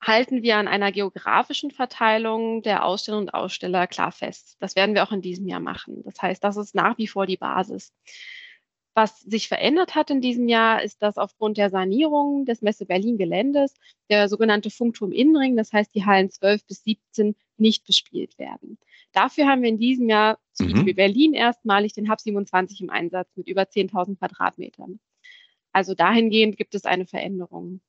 halten 0.00 0.42
wir 0.42 0.56
an 0.56 0.68
einer 0.68 0.92
geografischen 0.92 1.70
Verteilung 1.70 2.62
der 2.62 2.84
Ausstellerinnen 2.84 3.28
und 3.28 3.34
Aussteller 3.34 3.86
klar 3.86 4.12
fest. 4.12 4.56
Das 4.60 4.76
werden 4.76 4.94
wir 4.94 5.02
auch 5.02 5.12
in 5.12 5.22
diesem 5.22 5.48
Jahr 5.48 5.60
machen. 5.60 6.02
Das 6.04 6.20
heißt, 6.20 6.42
das 6.44 6.56
ist 6.56 6.74
nach 6.74 6.98
wie 6.98 7.06
vor 7.06 7.26
die 7.26 7.36
Basis. 7.36 7.92
Was 8.94 9.20
sich 9.20 9.48
verändert 9.48 9.94
hat 9.94 10.10
in 10.10 10.22
diesem 10.22 10.48
Jahr, 10.48 10.82
ist, 10.82 11.02
dass 11.02 11.18
aufgrund 11.18 11.58
der 11.58 11.68
Sanierung 11.68 12.46
des 12.46 12.62
Messe 12.62 12.86
Berlin 12.86 13.18
Geländes 13.18 13.74
der 14.08 14.28
sogenannte 14.30 14.70
Funkturm 14.70 15.12
Innenring, 15.12 15.54
das 15.54 15.70
heißt 15.70 15.94
die 15.94 16.06
Hallen 16.06 16.30
12 16.30 16.66
bis 16.66 16.82
17, 16.84 17.36
nicht 17.58 17.84
bespielt 17.86 18.38
werden. 18.38 18.78
Dafür 19.12 19.48
haben 19.48 19.60
wir 19.60 19.68
in 19.68 19.78
diesem 19.78 20.08
Jahr 20.08 20.38
zu 20.52 20.64
mhm. 20.64 20.94
Berlin 20.94 21.34
erstmalig 21.34 21.92
den 21.92 22.10
Hub 22.10 22.20
27 22.20 22.80
im 22.80 22.88
Einsatz 22.88 23.28
mit 23.36 23.48
über 23.48 23.62
10.000 23.62 24.18
Quadratmetern. 24.18 24.98
Also 25.72 25.94
dahingehend 25.94 26.56
gibt 26.56 26.74
es 26.74 26.86
eine 26.86 27.06
Veränderung. 27.06 27.82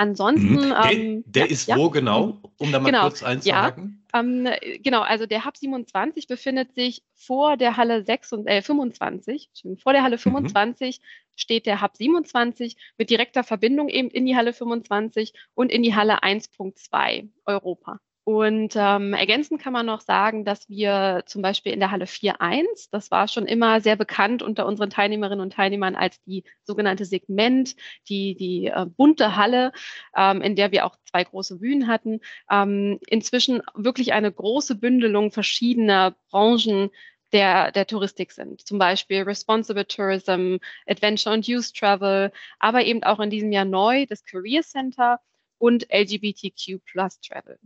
Ansonsten. 0.00 0.54
Mhm. 0.54 0.70
Der, 0.70 0.92
ähm, 0.92 1.24
der 1.26 1.44
ja, 1.44 1.50
ist 1.50 1.68
ja. 1.68 1.76
wo 1.76 1.90
genau, 1.90 2.38
um 2.56 2.72
da 2.72 2.80
mal 2.80 2.90
genau, 2.90 3.02
kurz 3.02 3.22
einzuhaken? 3.22 4.02
Ja, 4.14 4.20
ähm, 4.20 4.48
genau, 4.82 5.02
also 5.02 5.26
der 5.26 5.44
Hub 5.44 5.58
27 5.58 6.26
befindet 6.26 6.72
sich 6.72 7.02
vor 7.14 7.58
der 7.58 7.76
Halle 7.76 8.02
6 8.02 8.32
und, 8.32 8.46
äh, 8.46 8.62
25. 8.62 9.50
Vor 9.76 9.92
der 9.92 10.02
Halle 10.02 10.16
25 10.16 11.00
mhm. 11.00 11.04
steht 11.36 11.66
der 11.66 11.82
Hub 11.82 11.98
27 11.98 12.78
mit 12.96 13.10
direkter 13.10 13.44
Verbindung 13.44 13.90
eben 13.90 14.08
in 14.08 14.24
die 14.24 14.36
Halle 14.36 14.54
25 14.54 15.34
und 15.52 15.70
in 15.70 15.82
die 15.82 15.94
Halle 15.94 16.22
1.2 16.22 17.28
Europa. 17.44 18.00
Und 18.24 18.74
ähm, 18.76 19.14
ergänzend 19.14 19.60
kann 19.62 19.72
man 19.72 19.86
noch 19.86 20.02
sagen, 20.02 20.44
dass 20.44 20.68
wir 20.68 21.22
zum 21.26 21.40
Beispiel 21.42 21.72
in 21.72 21.80
der 21.80 21.90
Halle 21.90 22.04
4.1, 22.04 22.88
das 22.92 23.10
war 23.10 23.28
schon 23.28 23.46
immer 23.46 23.80
sehr 23.80 23.96
bekannt 23.96 24.42
unter 24.42 24.66
unseren 24.66 24.90
Teilnehmerinnen 24.90 25.40
und 25.40 25.54
Teilnehmern 25.54 25.96
als 25.96 26.22
die 26.22 26.44
sogenannte 26.64 27.06
Segment, 27.06 27.76
die, 28.08 28.36
die 28.36 28.66
äh, 28.66 28.86
bunte 28.86 29.36
Halle, 29.36 29.72
ähm, 30.14 30.42
in 30.42 30.54
der 30.54 30.70
wir 30.70 30.84
auch 30.84 30.96
zwei 31.10 31.24
große 31.24 31.58
Bühnen 31.58 31.88
hatten, 31.88 32.20
ähm, 32.50 33.00
inzwischen 33.08 33.62
wirklich 33.74 34.12
eine 34.12 34.30
große 34.30 34.74
Bündelung 34.74 35.32
verschiedener 35.32 36.14
Branchen 36.30 36.90
der, 37.32 37.72
der 37.72 37.86
Touristik 37.86 38.32
sind. 38.32 38.66
Zum 38.66 38.78
Beispiel 38.78 39.22
Responsible 39.22 39.86
Tourism, 39.86 40.56
Adventure 40.86 41.34
and 41.34 41.46
Youth 41.46 41.74
Travel, 41.74 42.32
aber 42.58 42.84
eben 42.84 43.02
auch 43.02 43.20
in 43.20 43.30
diesem 43.30 43.52
Jahr 43.52 43.64
neu 43.64 44.06
das 44.06 44.24
Career 44.24 44.62
Center 44.62 45.20
und 45.58 45.86
LGBTQ 45.92 46.84
Plus 46.84 47.20
Travel. 47.20 47.58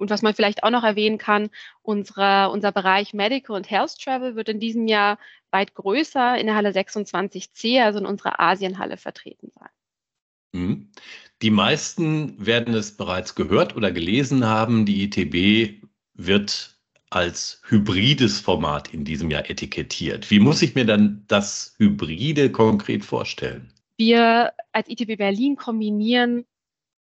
Und 0.00 0.08
was 0.08 0.22
man 0.22 0.34
vielleicht 0.34 0.62
auch 0.62 0.70
noch 0.70 0.82
erwähnen 0.82 1.18
kann, 1.18 1.50
unsere, 1.82 2.48
unser 2.50 2.72
Bereich 2.72 3.12
Medical 3.12 3.54
und 3.54 3.70
Health 3.70 3.98
Travel 4.02 4.34
wird 4.34 4.48
in 4.48 4.58
diesem 4.58 4.88
Jahr 4.88 5.18
weit 5.50 5.74
größer 5.74 6.38
in 6.38 6.46
der 6.46 6.56
Halle 6.56 6.70
26c, 6.70 7.82
also 7.82 7.98
in 7.98 8.06
unserer 8.06 8.40
Asienhalle 8.40 8.96
vertreten 8.96 9.50
sein. 9.54 9.68
Mhm. 10.52 10.90
Die 11.42 11.50
meisten 11.50 12.34
werden 12.44 12.72
es 12.72 12.96
bereits 12.96 13.34
gehört 13.34 13.76
oder 13.76 13.92
gelesen 13.92 14.46
haben. 14.46 14.86
Die 14.86 15.04
ITB 15.04 15.82
wird 16.14 16.78
als 17.10 17.60
hybrides 17.68 18.40
Format 18.40 18.94
in 18.94 19.04
diesem 19.04 19.30
Jahr 19.30 19.50
etikettiert. 19.50 20.30
Wie 20.30 20.40
muss 20.40 20.62
ich 20.62 20.74
mir 20.74 20.86
dann 20.86 21.24
das 21.28 21.74
Hybride 21.76 22.50
konkret 22.50 23.04
vorstellen? 23.04 23.70
Wir 23.98 24.54
als 24.72 24.88
ITB 24.88 25.18
Berlin 25.18 25.56
kombinieren 25.56 26.46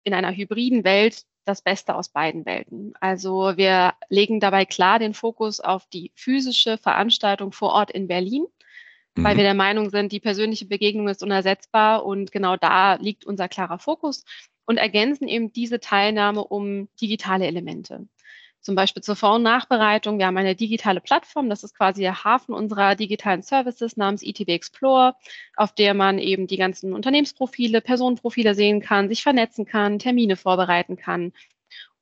in 0.03 0.15
einer 0.15 0.35
hybriden 0.35 0.83
Welt 0.83 1.27
das 1.47 1.61
Beste 1.61 1.95
aus 1.95 2.09
beiden 2.09 2.45
Welten. 2.45 2.93
Also 2.99 3.53
wir 3.55 3.93
legen 4.09 4.39
dabei 4.39 4.65
klar 4.65 4.99
den 4.99 5.13
Fokus 5.13 5.59
auf 5.59 5.85
die 5.87 6.11
physische 6.15 6.77
Veranstaltung 6.77 7.51
vor 7.51 7.71
Ort 7.71 7.91
in 7.91 8.07
Berlin, 8.07 8.45
mhm. 9.15 9.23
weil 9.23 9.37
wir 9.37 9.43
der 9.43 9.53
Meinung 9.53 9.89
sind, 9.89 10.11
die 10.11 10.19
persönliche 10.19 10.65
Begegnung 10.65 11.07
ist 11.07 11.23
unersetzbar 11.23 12.05
und 12.05 12.31
genau 12.31 12.57
da 12.57 12.95
liegt 12.95 13.25
unser 13.25 13.47
klarer 13.47 13.79
Fokus 13.79 14.25
und 14.65 14.77
ergänzen 14.77 15.27
eben 15.27 15.51
diese 15.53 15.79
Teilnahme 15.79 16.43
um 16.43 16.89
digitale 16.99 17.47
Elemente 17.47 18.07
zum 18.67 18.75
Beispiel 18.75 19.01
zur 19.01 19.15
Vor- 19.15 19.35
und 19.35 19.43
Nachbereitung. 19.43 20.19
Wir 20.19 20.25
haben 20.25 20.35
eine 20.35 20.53
digitale 20.53 20.99
Plattform, 20.99 21.49
das 21.49 21.63
ist 21.63 21.73
quasi 21.73 22.01
der 22.01 22.25
Hafen 22.25 22.53
unserer 22.53 22.95
digitalen 22.95 23.41
Services 23.41 23.95
namens 23.95 24.21
ITB 24.21 24.49
Explore, 24.49 25.15
auf 25.55 25.71
der 25.71 25.93
man 25.93 26.19
eben 26.19 26.47
die 26.47 26.57
ganzen 26.57 26.91
Unternehmensprofile, 26.91 27.79
Personenprofile 27.79 28.55
sehen 28.55 28.81
kann, 28.81 29.07
sich 29.07 29.23
vernetzen 29.23 29.65
kann, 29.65 29.99
Termine 29.99 30.35
vorbereiten 30.35 30.97
kann 30.97 31.31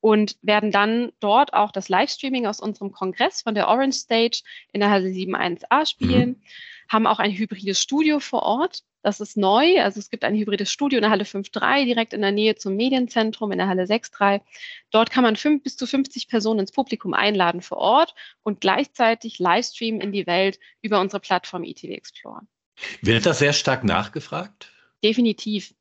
und 0.00 0.38
werden 0.42 0.72
dann 0.72 1.12
dort 1.20 1.54
auch 1.54 1.70
das 1.70 1.88
Livestreaming 1.88 2.48
aus 2.48 2.58
unserem 2.58 2.90
Kongress 2.90 3.42
von 3.42 3.54
der 3.54 3.68
Orange 3.68 3.98
Stage 3.98 4.42
in 4.72 4.80
der 4.80 4.90
Halle 4.90 5.10
7.1a 5.10 5.86
spielen, 5.88 6.30
mhm. 6.30 6.42
haben 6.88 7.06
auch 7.06 7.20
ein 7.20 7.30
hybrides 7.30 7.80
Studio 7.80 8.18
vor 8.18 8.42
Ort, 8.42 8.82
das 9.06 9.20
ist 9.20 9.36
neu. 9.36 9.80
Also 9.80 10.00
es 10.00 10.10
gibt 10.10 10.24
ein 10.24 10.34
hybrides 10.34 10.68
Studio 10.68 10.96
in 10.96 11.02
der 11.02 11.12
Halle 11.12 11.22
5.3, 11.22 11.84
direkt 11.84 12.12
in 12.12 12.22
der 12.22 12.32
Nähe 12.32 12.56
zum 12.56 12.74
Medienzentrum 12.74 13.52
in 13.52 13.58
der 13.58 13.68
Halle 13.68 13.84
6.3. 13.84 14.40
Dort 14.90 15.12
kann 15.12 15.22
man 15.22 15.36
fünf, 15.36 15.62
bis 15.62 15.76
zu 15.76 15.86
50 15.86 16.26
Personen 16.26 16.58
ins 16.58 16.72
Publikum 16.72 17.14
einladen 17.14 17.60
vor 17.60 17.78
Ort 17.78 18.16
und 18.42 18.60
gleichzeitig 18.60 19.38
Livestreamen 19.38 20.00
in 20.00 20.10
die 20.10 20.26
Welt 20.26 20.58
über 20.82 21.00
unsere 21.00 21.20
Plattform 21.20 21.62
ETV 21.62 21.92
Explorer. 21.92 22.42
Wird 23.00 23.26
das 23.26 23.38
sehr 23.38 23.52
stark 23.52 23.84
nachgefragt? 23.84 24.72
Definitiv. 25.04 25.72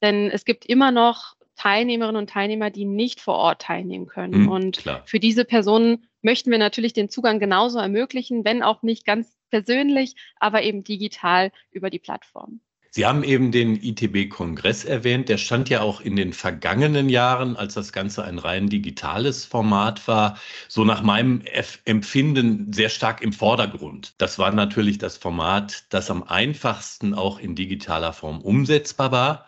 Denn 0.00 0.30
es 0.30 0.46
gibt 0.46 0.64
immer 0.64 0.90
noch 0.90 1.36
Teilnehmerinnen 1.56 2.18
und 2.18 2.30
Teilnehmer, 2.30 2.70
die 2.70 2.86
nicht 2.86 3.20
vor 3.20 3.34
Ort 3.34 3.60
teilnehmen 3.60 4.06
können. 4.06 4.32
Hm, 4.32 4.48
und 4.48 4.78
klar. 4.78 5.02
für 5.04 5.20
diese 5.20 5.44
Personen 5.44 6.06
möchten 6.22 6.50
wir 6.50 6.56
natürlich 6.56 6.94
den 6.94 7.10
Zugang 7.10 7.40
genauso 7.40 7.78
ermöglichen, 7.78 8.42
wenn 8.46 8.62
auch 8.62 8.82
nicht 8.82 9.04
ganz 9.04 9.36
persönlich, 9.50 10.14
aber 10.36 10.62
eben 10.62 10.82
digital 10.82 11.52
über 11.70 11.90
die 11.90 11.98
Plattform. 11.98 12.62
Sie 12.92 13.06
haben 13.06 13.22
eben 13.22 13.52
den 13.52 13.76
ITB-Kongress 13.76 14.84
erwähnt. 14.84 15.28
Der 15.28 15.38
stand 15.38 15.68
ja 15.68 15.80
auch 15.80 16.00
in 16.00 16.16
den 16.16 16.32
vergangenen 16.32 17.08
Jahren, 17.08 17.56
als 17.56 17.74
das 17.74 17.92
Ganze 17.92 18.24
ein 18.24 18.38
rein 18.38 18.68
digitales 18.68 19.44
Format 19.44 20.08
war, 20.08 20.38
so 20.66 20.84
nach 20.84 21.00
meinem 21.02 21.42
Empfinden 21.84 22.72
sehr 22.72 22.88
stark 22.88 23.22
im 23.22 23.32
Vordergrund. 23.32 24.14
Das 24.18 24.40
war 24.40 24.50
natürlich 24.50 24.98
das 24.98 25.16
Format, 25.18 25.84
das 25.90 26.10
am 26.10 26.24
einfachsten 26.24 27.14
auch 27.14 27.38
in 27.38 27.54
digitaler 27.54 28.12
Form 28.12 28.40
umsetzbar 28.40 29.12
war. 29.12 29.46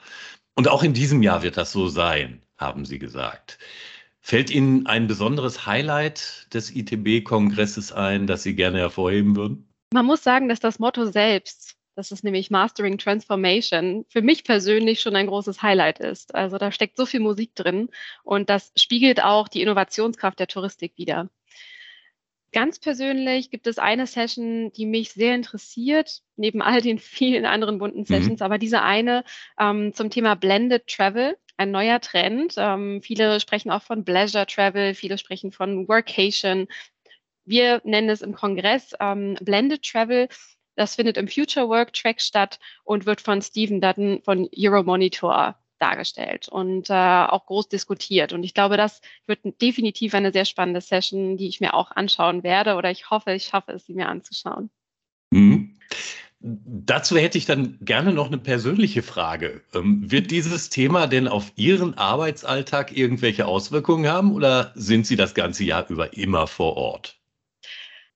Und 0.54 0.68
auch 0.68 0.84
in 0.84 0.92
diesem 0.92 1.20
Jahr 1.20 1.42
wird 1.42 1.56
das 1.56 1.72
so 1.72 1.88
sein, 1.88 2.42
haben 2.58 2.84
Sie 2.84 3.00
gesagt. 3.00 3.58
Fällt 4.20 4.50
Ihnen 4.50 4.86
ein 4.86 5.08
besonderes 5.08 5.66
Highlight 5.66 6.46
des 6.54 6.70
ITB-Kongresses 6.70 7.90
ein, 7.90 8.28
das 8.28 8.44
Sie 8.44 8.54
gerne 8.54 8.78
hervorheben 8.78 9.34
würden? 9.34 9.68
Man 9.92 10.06
muss 10.06 10.22
sagen, 10.22 10.48
dass 10.48 10.60
das 10.60 10.78
Motto 10.78 11.06
selbst 11.06 11.71
das 11.94 12.10
ist 12.10 12.24
nämlich 12.24 12.50
Mastering 12.50 12.98
Transformation, 12.98 14.04
für 14.08 14.22
mich 14.22 14.44
persönlich 14.44 15.00
schon 15.00 15.16
ein 15.16 15.26
großes 15.26 15.62
Highlight 15.62 16.00
ist. 16.00 16.34
Also 16.34 16.58
da 16.58 16.72
steckt 16.72 16.96
so 16.96 17.06
viel 17.06 17.20
Musik 17.20 17.54
drin 17.54 17.90
und 18.22 18.48
das 18.50 18.72
spiegelt 18.76 19.22
auch 19.22 19.48
die 19.48 19.62
Innovationskraft 19.62 20.38
der 20.38 20.46
Touristik 20.46 20.94
wider. 20.96 21.28
Ganz 22.52 22.78
persönlich 22.78 23.50
gibt 23.50 23.66
es 23.66 23.78
eine 23.78 24.06
Session, 24.06 24.72
die 24.72 24.84
mich 24.84 25.12
sehr 25.12 25.34
interessiert, 25.34 26.20
neben 26.36 26.60
all 26.60 26.82
den 26.82 26.98
vielen 26.98 27.46
anderen 27.46 27.78
bunten 27.78 28.00
mhm. 28.00 28.04
Sessions, 28.04 28.40
mhm. 28.40 28.44
aber 28.44 28.58
diese 28.58 28.82
eine 28.82 29.24
ähm, 29.58 29.94
zum 29.94 30.10
Thema 30.10 30.34
Blended 30.34 30.86
Travel, 30.86 31.36
ein 31.56 31.70
neuer 31.70 32.00
Trend. 32.00 32.54
Ähm, 32.58 33.00
viele 33.02 33.40
sprechen 33.40 33.70
auch 33.70 33.82
von 33.82 34.04
Pleasure 34.04 34.46
Travel, 34.46 34.94
viele 34.94 35.16
sprechen 35.16 35.50
von 35.50 35.88
Workation. 35.88 36.68
Wir 37.44 37.80
nennen 37.84 38.10
es 38.10 38.20
im 38.20 38.34
Kongress 38.34 38.92
ähm, 39.00 39.36
Blended 39.40 39.82
Travel 39.82 40.28
das 40.76 40.94
findet 40.94 41.16
im 41.16 41.28
Future 41.28 41.68
Work 41.68 41.92
Track 41.92 42.20
statt 42.20 42.58
und 42.84 43.06
wird 43.06 43.20
von 43.20 43.42
Stephen 43.42 43.80
Dutton 43.80 44.22
von 44.22 44.48
Euromonitor 44.56 45.56
dargestellt 45.78 46.48
und 46.48 46.88
äh, 46.90 46.92
auch 46.92 47.46
groß 47.46 47.68
diskutiert. 47.68 48.32
Und 48.32 48.44
ich 48.44 48.54
glaube, 48.54 48.76
das 48.76 49.00
wird 49.26 49.40
definitiv 49.60 50.14
eine 50.14 50.32
sehr 50.32 50.44
spannende 50.44 50.80
Session, 50.80 51.36
die 51.36 51.48
ich 51.48 51.60
mir 51.60 51.74
auch 51.74 51.90
anschauen 51.90 52.44
werde 52.44 52.76
oder 52.76 52.90
ich 52.90 53.10
hoffe, 53.10 53.32
ich 53.32 53.44
schaffe 53.44 53.72
es, 53.72 53.86
sie 53.86 53.94
mir 53.94 54.08
anzuschauen. 54.08 54.70
Mhm. 55.30 55.76
Dazu 56.38 57.16
hätte 57.16 57.38
ich 57.38 57.46
dann 57.46 57.78
gerne 57.82 58.12
noch 58.12 58.26
eine 58.26 58.38
persönliche 58.38 59.02
Frage. 59.02 59.62
Ähm, 59.74 60.10
wird 60.10 60.30
dieses 60.30 60.70
Thema 60.70 61.06
denn 61.06 61.28
auf 61.28 61.52
Ihren 61.56 61.94
Arbeitsalltag 61.94 62.96
irgendwelche 62.96 63.46
Auswirkungen 63.46 64.08
haben 64.08 64.32
oder 64.32 64.72
sind 64.74 65.06
Sie 65.06 65.16
das 65.16 65.34
ganze 65.34 65.64
Jahr 65.64 65.88
über 65.88 66.16
immer 66.16 66.48
vor 66.48 66.76
Ort? 66.76 67.21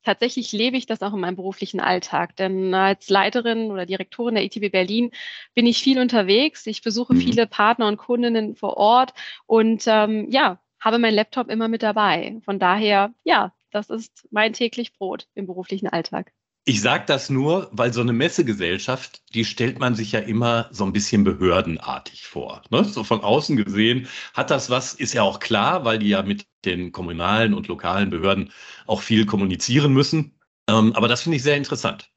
Tatsächlich 0.07 0.53
lebe 0.53 0.77
ich 0.77 0.87
das 0.87 1.03
auch 1.03 1.13
in 1.13 1.21
meinem 1.21 1.37
beruflichen 1.37 1.81
Alltag. 1.81 2.37
Denn 2.37 2.73
als 2.73 3.11
Leiterin 3.11 3.73
oder 3.73 3.87
Direktorin 3.87 4.37
der 4.37 4.45
ITB 4.45 4.71
Berlin 4.71 5.11
bin 5.55 5.67
ich 5.67 5.83
viel 5.83 5.99
unterwegs. 5.99 6.67
Ich 6.67 6.81
besuche 6.81 7.13
mhm. 7.13 7.19
viele 7.19 7.47
Partner 7.47 7.89
und 7.89 7.97
Kundinnen 7.97 8.55
vor 8.55 8.77
Ort 8.77 9.13
und 9.47 9.85
ähm, 9.87 10.31
ja, 10.31 10.61
habe 10.81 10.99
meinen 10.99 11.15
Laptop 11.15 11.51
immer 11.51 11.69
mit 11.69 11.83
dabei. 11.83 12.39
Von 12.45 12.59
daher, 12.61 13.13
ja, 13.25 13.53
das 13.73 13.91
ist 13.91 14.29
mein 14.31 14.53
täglich 14.53 14.93
Brot 14.97 15.27
im 15.35 15.47
beruflichen 15.47 15.89
Alltag. 15.89 16.33
Ich 16.69 16.81
sage 16.81 17.05
das 17.07 17.31
nur, 17.31 17.69
weil 17.71 17.93
so 17.93 18.01
eine 18.01 18.13
Messegesellschaft, 18.13 19.23
die 19.35 19.45
stellt 19.45 19.79
man 19.79 19.95
sich 19.95 20.11
ja 20.11 20.19
immer 20.19 20.69
so 20.73 20.85
ein 20.85 20.93
bisschen 20.93 21.23
behördenartig 21.23 22.27
vor. 22.27 22.63
Ne? 22.71 22.83
So 22.85 23.05
von 23.05 23.21
außen 23.21 23.57
gesehen 23.57 24.09
hat 24.35 24.51
das 24.51 24.69
was, 24.69 24.93
ist 24.93 25.13
ja 25.15 25.23
auch 25.23 25.39
klar, 25.39 25.85
weil 25.85 26.01
die 26.01 26.09
ja 26.09 26.23
mit 26.25 26.45
den 26.65 26.91
kommunalen 26.91 27.55
und 27.55 27.69
lokalen 27.69 28.11
Behörden 28.11 28.51
auch 28.87 29.01
viel 29.01 29.27
kommunizieren 29.27 29.93
müssen. 29.93 30.41
Ähm, 30.69 30.93
aber 30.95 31.07
das 31.07 31.23
finde 31.23 31.37
ich 31.37 31.45
sehr 31.45 31.57
interessant. 31.57 32.11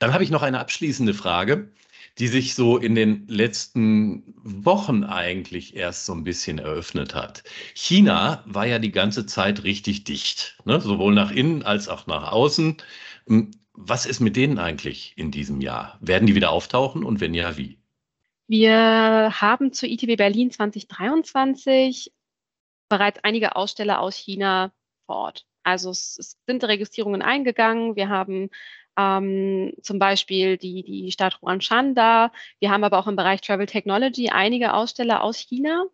Dann 0.00 0.12
habe 0.12 0.24
ich 0.24 0.30
noch 0.30 0.42
eine 0.42 0.58
abschließende 0.58 1.14
Frage, 1.14 1.72
die 2.18 2.26
sich 2.26 2.56
so 2.56 2.78
in 2.78 2.96
den 2.96 3.28
letzten 3.28 4.24
Wochen 4.42 5.04
eigentlich 5.04 5.76
erst 5.76 6.06
so 6.06 6.14
ein 6.14 6.24
bisschen 6.24 6.58
eröffnet 6.58 7.14
hat. 7.14 7.44
China 7.74 8.42
war 8.46 8.66
ja 8.66 8.80
die 8.80 8.92
ganze 8.92 9.24
Zeit 9.26 9.62
richtig 9.62 10.02
dicht, 10.02 10.58
ne? 10.64 10.80
sowohl 10.80 11.14
nach 11.14 11.30
innen 11.30 11.62
als 11.62 11.88
auch 11.88 12.08
nach 12.08 12.32
außen. 12.32 12.76
Was 13.74 14.06
ist 14.06 14.20
mit 14.20 14.36
denen 14.36 14.58
eigentlich 14.58 15.12
in 15.16 15.30
diesem 15.30 15.60
Jahr? 15.60 15.98
Werden 16.00 16.26
die 16.26 16.34
wieder 16.34 16.50
auftauchen 16.50 17.04
und 17.04 17.20
wenn 17.20 17.34
ja, 17.34 17.56
wie? 17.56 17.78
Wir 18.46 19.32
haben 19.40 19.72
zur 19.72 19.88
ITB 19.88 20.16
Berlin 20.16 20.50
2023 20.50 22.12
bereits 22.88 23.18
einige 23.24 23.56
Aussteller 23.56 24.00
aus 24.00 24.16
China 24.16 24.72
vor 25.06 25.16
Ort. 25.16 25.46
Also 25.64 25.90
es, 25.90 26.16
es 26.18 26.38
sind 26.46 26.62
Registrierungen 26.62 27.22
eingegangen. 27.22 27.96
Wir 27.96 28.08
haben 28.08 28.50
ähm, 28.96 29.72
zum 29.82 29.98
Beispiel 29.98 30.56
die, 30.56 30.84
die 30.84 31.10
Stadt 31.10 31.40
Huangshan 31.42 31.94
da. 31.94 32.30
Wir 32.60 32.70
haben 32.70 32.84
aber 32.84 32.98
auch 32.98 33.06
im 33.06 33.16
Bereich 33.16 33.40
Travel 33.40 33.66
Technology 33.66 34.28
einige 34.28 34.74
Aussteller 34.74 35.22
aus 35.22 35.38
China. 35.38 35.86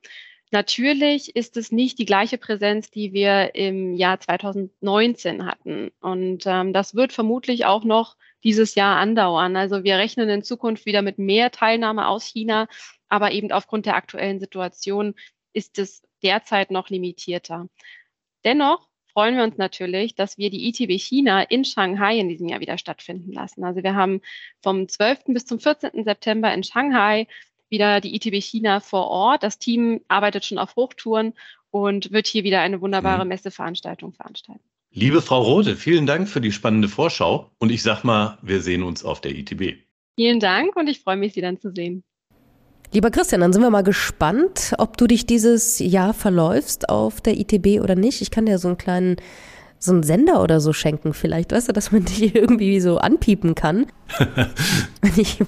Natürlich 0.52 1.36
ist 1.36 1.56
es 1.56 1.70
nicht 1.70 1.98
die 1.98 2.06
gleiche 2.06 2.36
Präsenz, 2.36 2.90
die 2.90 3.12
wir 3.12 3.54
im 3.54 3.94
Jahr 3.94 4.18
2019 4.18 5.46
hatten. 5.46 5.92
Und 6.00 6.44
ähm, 6.46 6.72
das 6.72 6.96
wird 6.96 7.12
vermutlich 7.12 7.66
auch 7.66 7.84
noch 7.84 8.16
dieses 8.42 8.74
Jahr 8.74 8.96
andauern. 8.96 9.56
Also 9.56 9.84
wir 9.84 9.96
rechnen 9.98 10.28
in 10.28 10.42
Zukunft 10.42 10.86
wieder 10.86 11.02
mit 11.02 11.18
mehr 11.18 11.52
Teilnahme 11.52 12.08
aus 12.08 12.24
China, 12.24 12.66
aber 13.08 13.30
eben 13.30 13.52
aufgrund 13.52 13.86
der 13.86 13.94
aktuellen 13.94 14.40
Situation 14.40 15.14
ist 15.52 15.78
es 15.78 16.02
derzeit 16.22 16.72
noch 16.72 16.88
limitierter. 16.88 17.68
Dennoch 18.44 18.88
freuen 19.12 19.36
wir 19.36 19.44
uns 19.44 19.56
natürlich, 19.56 20.14
dass 20.14 20.38
wir 20.38 20.50
die 20.50 20.68
ITB 20.68 20.98
China 21.00 21.42
in 21.42 21.64
Shanghai 21.64 22.18
in 22.18 22.28
diesem 22.28 22.48
Jahr 22.48 22.60
wieder 22.60 22.78
stattfinden 22.78 23.32
lassen. 23.32 23.64
Also 23.64 23.82
wir 23.82 23.94
haben 23.94 24.20
vom 24.62 24.88
12. 24.88 25.24
bis 25.28 25.46
zum 25.46 25.60
14. 25.60 26.04
September 26.04 26.52
in 26.52 26.62
Shanghai 26.62 27.26
wieder 27.70 28.00
die 28.00 28.14
ITB 28.14 28.42
China 28.42 28.80
vor 28.80 29.08
Ort. 29.08 29.42
Das 29.42 29.58
Team 29.58 30.00
arbeitet 30.08 30.44
schon 30.44 30.58
auf 30.58 30.76
Hochtouren 30.76 31.34
und 31.70 32.12
wird 32.12 32.26
hier 32.26 32.44
wieder 32.44 32.60
eine 32.60 32.80
wunderbare 32.80 33.24
mhm. 33.24 33.28
Messeveranstaltung 33.28 34.12
veranstalten. 34.12 34.62
Liebe 34.92 35.22
Frau 35.22 35.40
Rode, 35.42 35.76
vielen 35.76 36.06
Dank 36.06 36.28
für 36.28 36.40
die 36.40 36.50
spannende 36.50 36.88
Vorschau 36.88 37.52
und 37.58 37.70
ich 37.70 37.82
sag 37.82 38.02
mal, 38.02 38.38
wir 38.42 38.60
sehen 38.60 38.82
uns 38.82 39.04
auf 39.04 39.20
der 39.20 39.36
ITB. 39.36 39.78
Vielen 40.16 40.40
Dank 40.40 40.74
und 40.74 40.88
ich 40.88 41.00
freue 41.00 41.16
mich, 41.16 41.32
Sie 41.32 41.40
dann 41.40 41.60
zu 41.60 41.72
sehen. 41.72 42.02
Lieber 42.92 43.12
Christian, 43.12 43.40
dann 43.40 43.52
sind 43.52 43.62
wir 43.62 43.70
mal 43.70 43.84
gespannt, 43.84 44.74
ob 44.78 44.96
du 44.96 45.06
dich 45.06 45.24
dieses 45.24 45.78
Jahr 45.78 46.12
verläufst 46.12 46.88
auf 46.88 47.20
der 47.20 47.38
ITB 47.38 47.80
oder 47.80 47.94
nicht. 47.94 48.20
Ich 48.20 48.32
kann 48.32 48.46
dir 48.46 48.58
so 48.58 48.66
einen 48.66 48.78
kleinen 48.78 49.16
so 49.82 49.92
einen 49.92 50.02
Sender 50.02 50.42
oder 50.42 50.60
so 50.60 50.74
schenken 50.74 51.14
vielleicht, 51.14 51.52
weißt 51.52 51.70
du, 51.70 51.72
dass 51.72 51.90
man 51.90 52.04
dich 52.04 52.34
irgendwie 52.34 52.80
so 52.80 52.98
anpiepen 52.98 53.54
kann. 53.54 53.86
wenn 55.00 55.12
ich 55.16 55.38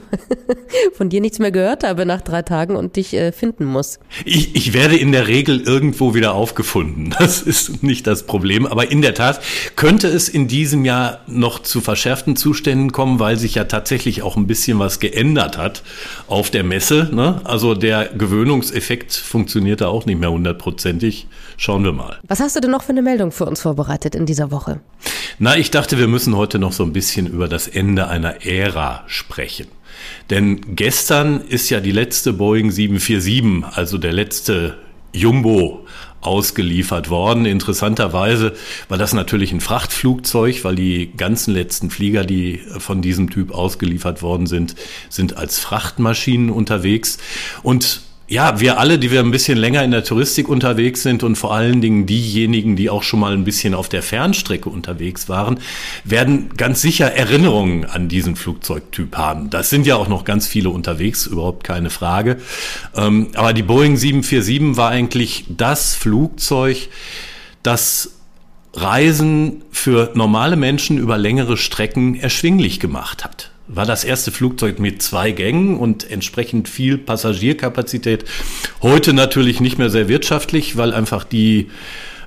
von 0.95 1.09
dir 1.09 1.21
nichts 1.21 1.39
mehr 1.39 1.51
gehört 1.51 1.85
habe 1.85 2.07
nach 2.07 2.21
drei 2.21 2.43
Tagen 2.43 2.77
und 2.77 2.97
dich 2.97 3.13
äh, 3.13 3.33
finden 3.33 3.65
muss. 3.65 3.99
Ich, 4.25 4.55
ich 4.55 4.73
werde 4.73 4.97
in 4.97 5.13
der 5.13 5.27
Regel 5.27 5.61
irgendwo 5.61 6.15
wieder 6.15 6.35
aufgefunden. 6.35 7.15
Das 7.23 7.41
ist 7.41 7.85
nicht 7.85 8.07
das 8.07 8.25
Problem. 8.25 8.67
Aber 8.67 8.91
in 8.91 9.01
der 9.01 9.15
Tat 9.15 9.41
könnte 9.77 10.09
es 10.09 10.29
in 10.29 10.49
diesem 10.49 10.85
Jahr 10.85 11.21
noch 11.29 11.61
zu 11.61 11.81
verschärften 11.81 12.35
Zuständen 12.35 12.91
kommen, 12.91 13.21
weil 13.21 13.37
sich 13.37 13.55
ja 13.55 13.65
tatsächlich 13.65 14.23
auch 14.23 14.37
ein 14.37 14.49
bisschen 14.49 14.79
was 14.81 14.99
geändert 14.99 15.57
hat 15.57 15.83
auf 16.27 16.51
der 16.51 16.65
Messe. 16.65 17.11
Ne? 17.13 17.41
Also 17.45 17.75
der 17.75 18.07
Gewöhnungseffekt 18.07 19.13
funktioniert 19.13 19.83
da 19.83 19.89
auch 19.89 20.05
nicht 20.05 20.19
mehr 20.19 20.33
hundertprozentig. 20.33 21.29
Schauen 21.57 21.85
wir 21.85 21.93
mal. 21.93 22.19
Was 22.27 22.41
hast 22.41 22.57
du 22.57 22.61
denn 22.61 22.73
noch 22.73 22.83
für 22.83 22.91
eine 22.91 23.03
Meldung 23.03 23.31
für 23.31 23.45
uns 23.45 23.61
vorbereitet 23.61 24.17
in 24.23 24.27
dieser 24.27 24.51
Woche? 24.51 24.81
Na, 25.39 25.57
ich 25.57 25.71
dachte, 25.71 25.99
wir 25.99 26.09
müssen 26.09 26.37
heute 26.37 26.59
noch 26.59 26.73
so 26.73 26.85
ein 26.85 26.93
bisschen 26.93 27.27
über 27.27 27.49
das 27.49 27.69
Ende 27.69 28.09
einer 28.09 28.47
Ära 28.47 29.05
sprechen. 29.07 29.67
Denn 30.31 30.77
gestern 30.77 31.41
ist 31.41 31.71
ja 31.71 31.81
die 31.81 31.91
letzte 31.91 32.33
Boeing 32.33 32.71
747, 32.71 33.77
also 33.77 33.99
der 33.99 34.13
letzte 34.13 34.79
Jumbo 35.13 35.87
ausgeliefert 36.21 37.11
worden. 37.11 37.45
Interessanterweise 37.45 38.53
war 38.89 38.97
das 38.99 39.13
natürlich 39.13 39.53
ein 39.53 39.61
Frachtflugzeug, 39.61 40.63
weil 40.65 40.77
die 40.77 41.13
ganzen 41.17 41.53
letzten 41.53 41.91
Flieger, 41.91 42.25
die 42.25 42.61
von 42.79 43.03
diesem 43.03 43.29
Typ 43.29 43.51
ausgeliefert 43.53 44.23
worden 44.23 44.47
sind, 44.47 44.77
sind 45.09 45.37
als 45.37 45.59
Frachtmaschinen 45.59 46.51
unterwegs. 46.51 47.19
Und 47.63 48.03
ja, 48.33 48.61
wir 48.61 48.79
alle, 48.79 48.99
die 48.99 49.11
wir 49.11 49.21
ein 49.21 49.31
bisschen 49.31 49.59
länger 49.59 49.85
in 49.85 49.91
der 49.91 50.05
Touristik 50.05 50.49
unterwegs 50.49 51.03
sind 51.03 51.23
und 51.23 51.37
vor 51.37 51.55
allen 51.55 51.83
Dingen 51.83 52.07
diejenigen, 52.07 52.77
die 52.77 52.89
auch 52.89 53.03
schon 53.03 53.21
mal 53.21 53.35
ein 53.35 53.45
bisschen 53.45 53.75
auf 53.75 53.91
der 53.91 54.03
Fernstrecke 54.03 54.71
unterwegs 54.71 55.29
waren, 55.29 55.61
werden 56.05 56.49
ganz 56.57 56.81
sicher 56.81 57.13
Erinnerungen 57.13 57.85
an 57.85 58.09
diesen 58.09 58.35
Flugzeugtyp 58.35 59.19
haben. 59.19 59.51
Das 59.51 59.69
sind 59.69 59.87
ja 59.87 59.97
auch 59.97 60.09
noch 60.09 60.25
ganz 60.25 60.47
viele 60.47 60.71
unterwegs, 60.71 61.27
überhaupt 61.27 61.63
keine 61.63 61.91
Frage. 61.91 62.39
Ähm, 62.97 63.29
aber 63.35 63.53
die 63.53 63.63
Boeing 63.63 63.99
747 63.99 64.79
war 64.79 64.89
eigentlich 64.89 65.45
das 65.51 65.95
Flugzeug, 65.95 66.89
das 67.63 68.15
Reisen 68.73 69.63
für 69.71 70.11
normale 70.15 70.57
Menschen 70.57 70.97
über 70.97 71.19
längere 71.19 71.59
Strecken 71.59 72.15
erschwinglich 72.15 72.81
gemacht 72.81 73.25
hat 73.25 73.52
war 73.69 73.87
das 73.87 74.05
erste 74.05 74.33
Flugzeug 74.33 74.79
mit 74.79 75.03
zwei 75.03 75.31
Gängen 75.31 75.79
und 75.79 76.11
entsprechend 76.11 76.69
viel 76.69 76.99
Passagierkapazität. 76.99 78.25
Heute 78.83 79.13
natürlich 79.13 79.61
nicht 79.61 79.79
mehr 79.79 79.91
sehr 79.91 80.09
wirtschaftlich, 80.09 80.77
weil 80.77 80.93
einfach 80.93 81.25
die 81.25 81.71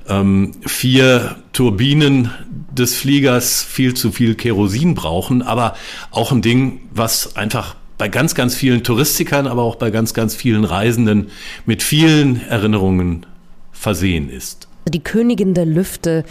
ähm, 0.07 0.53
vier 0.65 1.35
Turbinen 1.53 2.31
des 2.71 2.95
Fliegers 2.95 3.63
viel 3.63 3.93
zu 3.93 4.11
viel 4.11 4.35
Kerosin 4.35 4.95
brauchen, 4.95 5.41
aber 5.41 5.75
auch 6.11 6.31
ein 6.31 6.41
Ding, 6.41 6.81
was 6.91 7.35
einfach 7.35 7.75
bei 7.97 8.09
ganz, 8.09 8.35
ganz 8.35 8.55
vielen 8.55 8.83
Touristikern, 8.83 9.47
aber 9.47 9.63
auch 9.63 9.75
bei 9.75 9.89
ganz, 9.89 10.13
ganz 10.13 10.35
vielen 10.35 10.65
Reisenden 10.65 11.29
mit 11.65 11.81
vielen 11.81 12.41
Erinnerungen 12.41 13.25
versehen 13.71 14.29
ist. 14.29 14.67
Die 14.87 14.99
Königin 14.99 15.53
der 15.53 15.65
Lüfte 15.65 16.25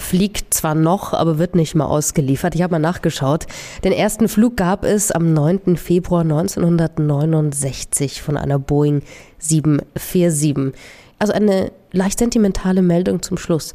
fliegt 0.00 0.54
zwar 0.54 0.74
noch, 0.74 1.12
aber 1.12 1.38
wird 1.38 1.54
nicht 1.54 1.74
mehr 1.74 1.88
ausgeliefert. 1.88 2.54
Ich 2.54 2.62
habe 2.62 2.72
mal 2.72 2.78
nachgeschaut. 2.78 3.46
Den 3.84 3.92
ersten 3.92 4.28
Flug 4.28 4.56
gab 4.56 4.84
es 4.84 5.12
am 5.12 5.32
9. 5.32 5.76
Februar 5.76 6.22
1969 6.22 8.22
von 8.22 8.36
einer 8.36 8.58
Boeing 8.58 9.02
747. 9.38 10.72
Also 11.18 11.32
eine 11.32 11.70
leicht 11.92 12.18
sentimentale 12.18 12.82
Meldung 12.82 13.22
zum 13.22 13.36
Schluss. 13.36 13.72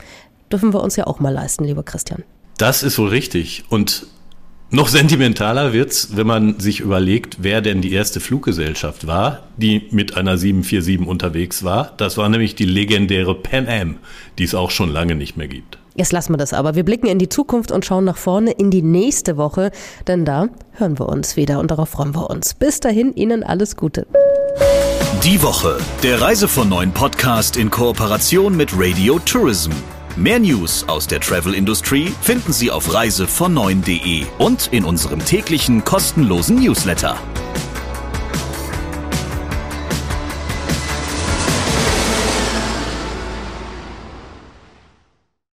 Dürfen 0.51 0.73
wir 0.73 0.81
uns 0.81 0.95
ja 0.95 1.07
auch 1.07 1.19
mal 1.19 1.33
leisten, 1.33 1.63
lieber 1.63 1.83
Christian. 1.83 2.23
Das 2.57 2.83
ist 2.83 2.97
wohl 2.97 3.09
richtig. 3.09 3.65
Und 3.69 4.07
noch 4.71 4.87
sentimentaler 4.87 5.73
wird's, 5.73 6.17
wenn 6.17 6.27
man 6.27 6.59
sich 6.59 6.79
überlegt, 6.79 7.37
wer 7.41 7.61
denn 7.61 7.81
die 7.81 7.93
erste 7.93 8.19
Fluggesellschaft 8.19 9.05
war, 9.05 9.43
die 9.57 9.83
mit 9.91 10.17
einer 10.17 10.37
747 10.37 11.07
unterwegs 11.07 11.63
war. 11.63 11.93
Das 11.97 12.17
war 12.17 12.29
nämlich 12.29 12.55
die 12.55 12.65
legendäre 12.65 13.35
Pan 13.35 13.67
Am, 13.67 13.97
die 14.39 14.43
es 14.43 14.55
auch 14.55 14.71
schon 14.71 14.89
lange 14.89 15.15
nicht 15.15 15.37
mehr 15.37 15.47
gibt. 15.47 15.77
Jetzt 15.95 16.11
lassen 16.11 16.33
wir 16.33 16.37
das 16.37 16.53
aber. 16.53 16.75
Wir 16.75 16.83
blicken 16.83 17.07
in 17.07 17.19
die 17.19 17.29
Zukunft 17.29 17.71
und 17.71 17.85
schauen 17.85 18.03
nach 18.03 18.17
vorne 18.17 18.51
in 18.51 18.69
die 18.69 18.81
nächste 18.81 19.37
Woche, 19.37 19.71
denn 20.07 20.25
da 20.25 20.49
hören 20.73 20.99
wir 20.99 21.07
uns 21.07 21.37
wieder 21.37 21.59
und 21.59 21.71
darauf 21.71 21.89
freuen 21.89 22.13
wir 22.13 22.29
uns. 22.29 22.53
Bis 22.53 22.81
dahin, 22.81 23.13
Ihnen 23.15 23.43
alles 23.43 23.77
Gute. 23.77 24.05
Die 25.23 25.41
Woche, 25.41 25.77
der 26.03 26.21
Reise 26.21 26.47
von 26.47 26.67
neuen 26.67 26.91
Podcast 26.91 27.55
in 27.55 27.71
Kooperation 27.71 28.55
mit 28.57 28.71
Radio 28.77 29.19
Tourism. 29.19 29.71
Mehr 30.17 30.39
News 30.39 30.85
aus 30.87 31.07
der 31.07 31.19
Travel 31.19 31.53
Industry 31.53 32.11
finden 32.21 32.53
Sie 32.53 32.71
auf 32.71 32.93
reisevon 32.93 33.57
und 33.57 34.67
in 34.71 34.85
unserem 34.85 35.23
täglichen 35.23 35.83
kostenlosen 35.83 36.57
Newsletter. 36.57 37.17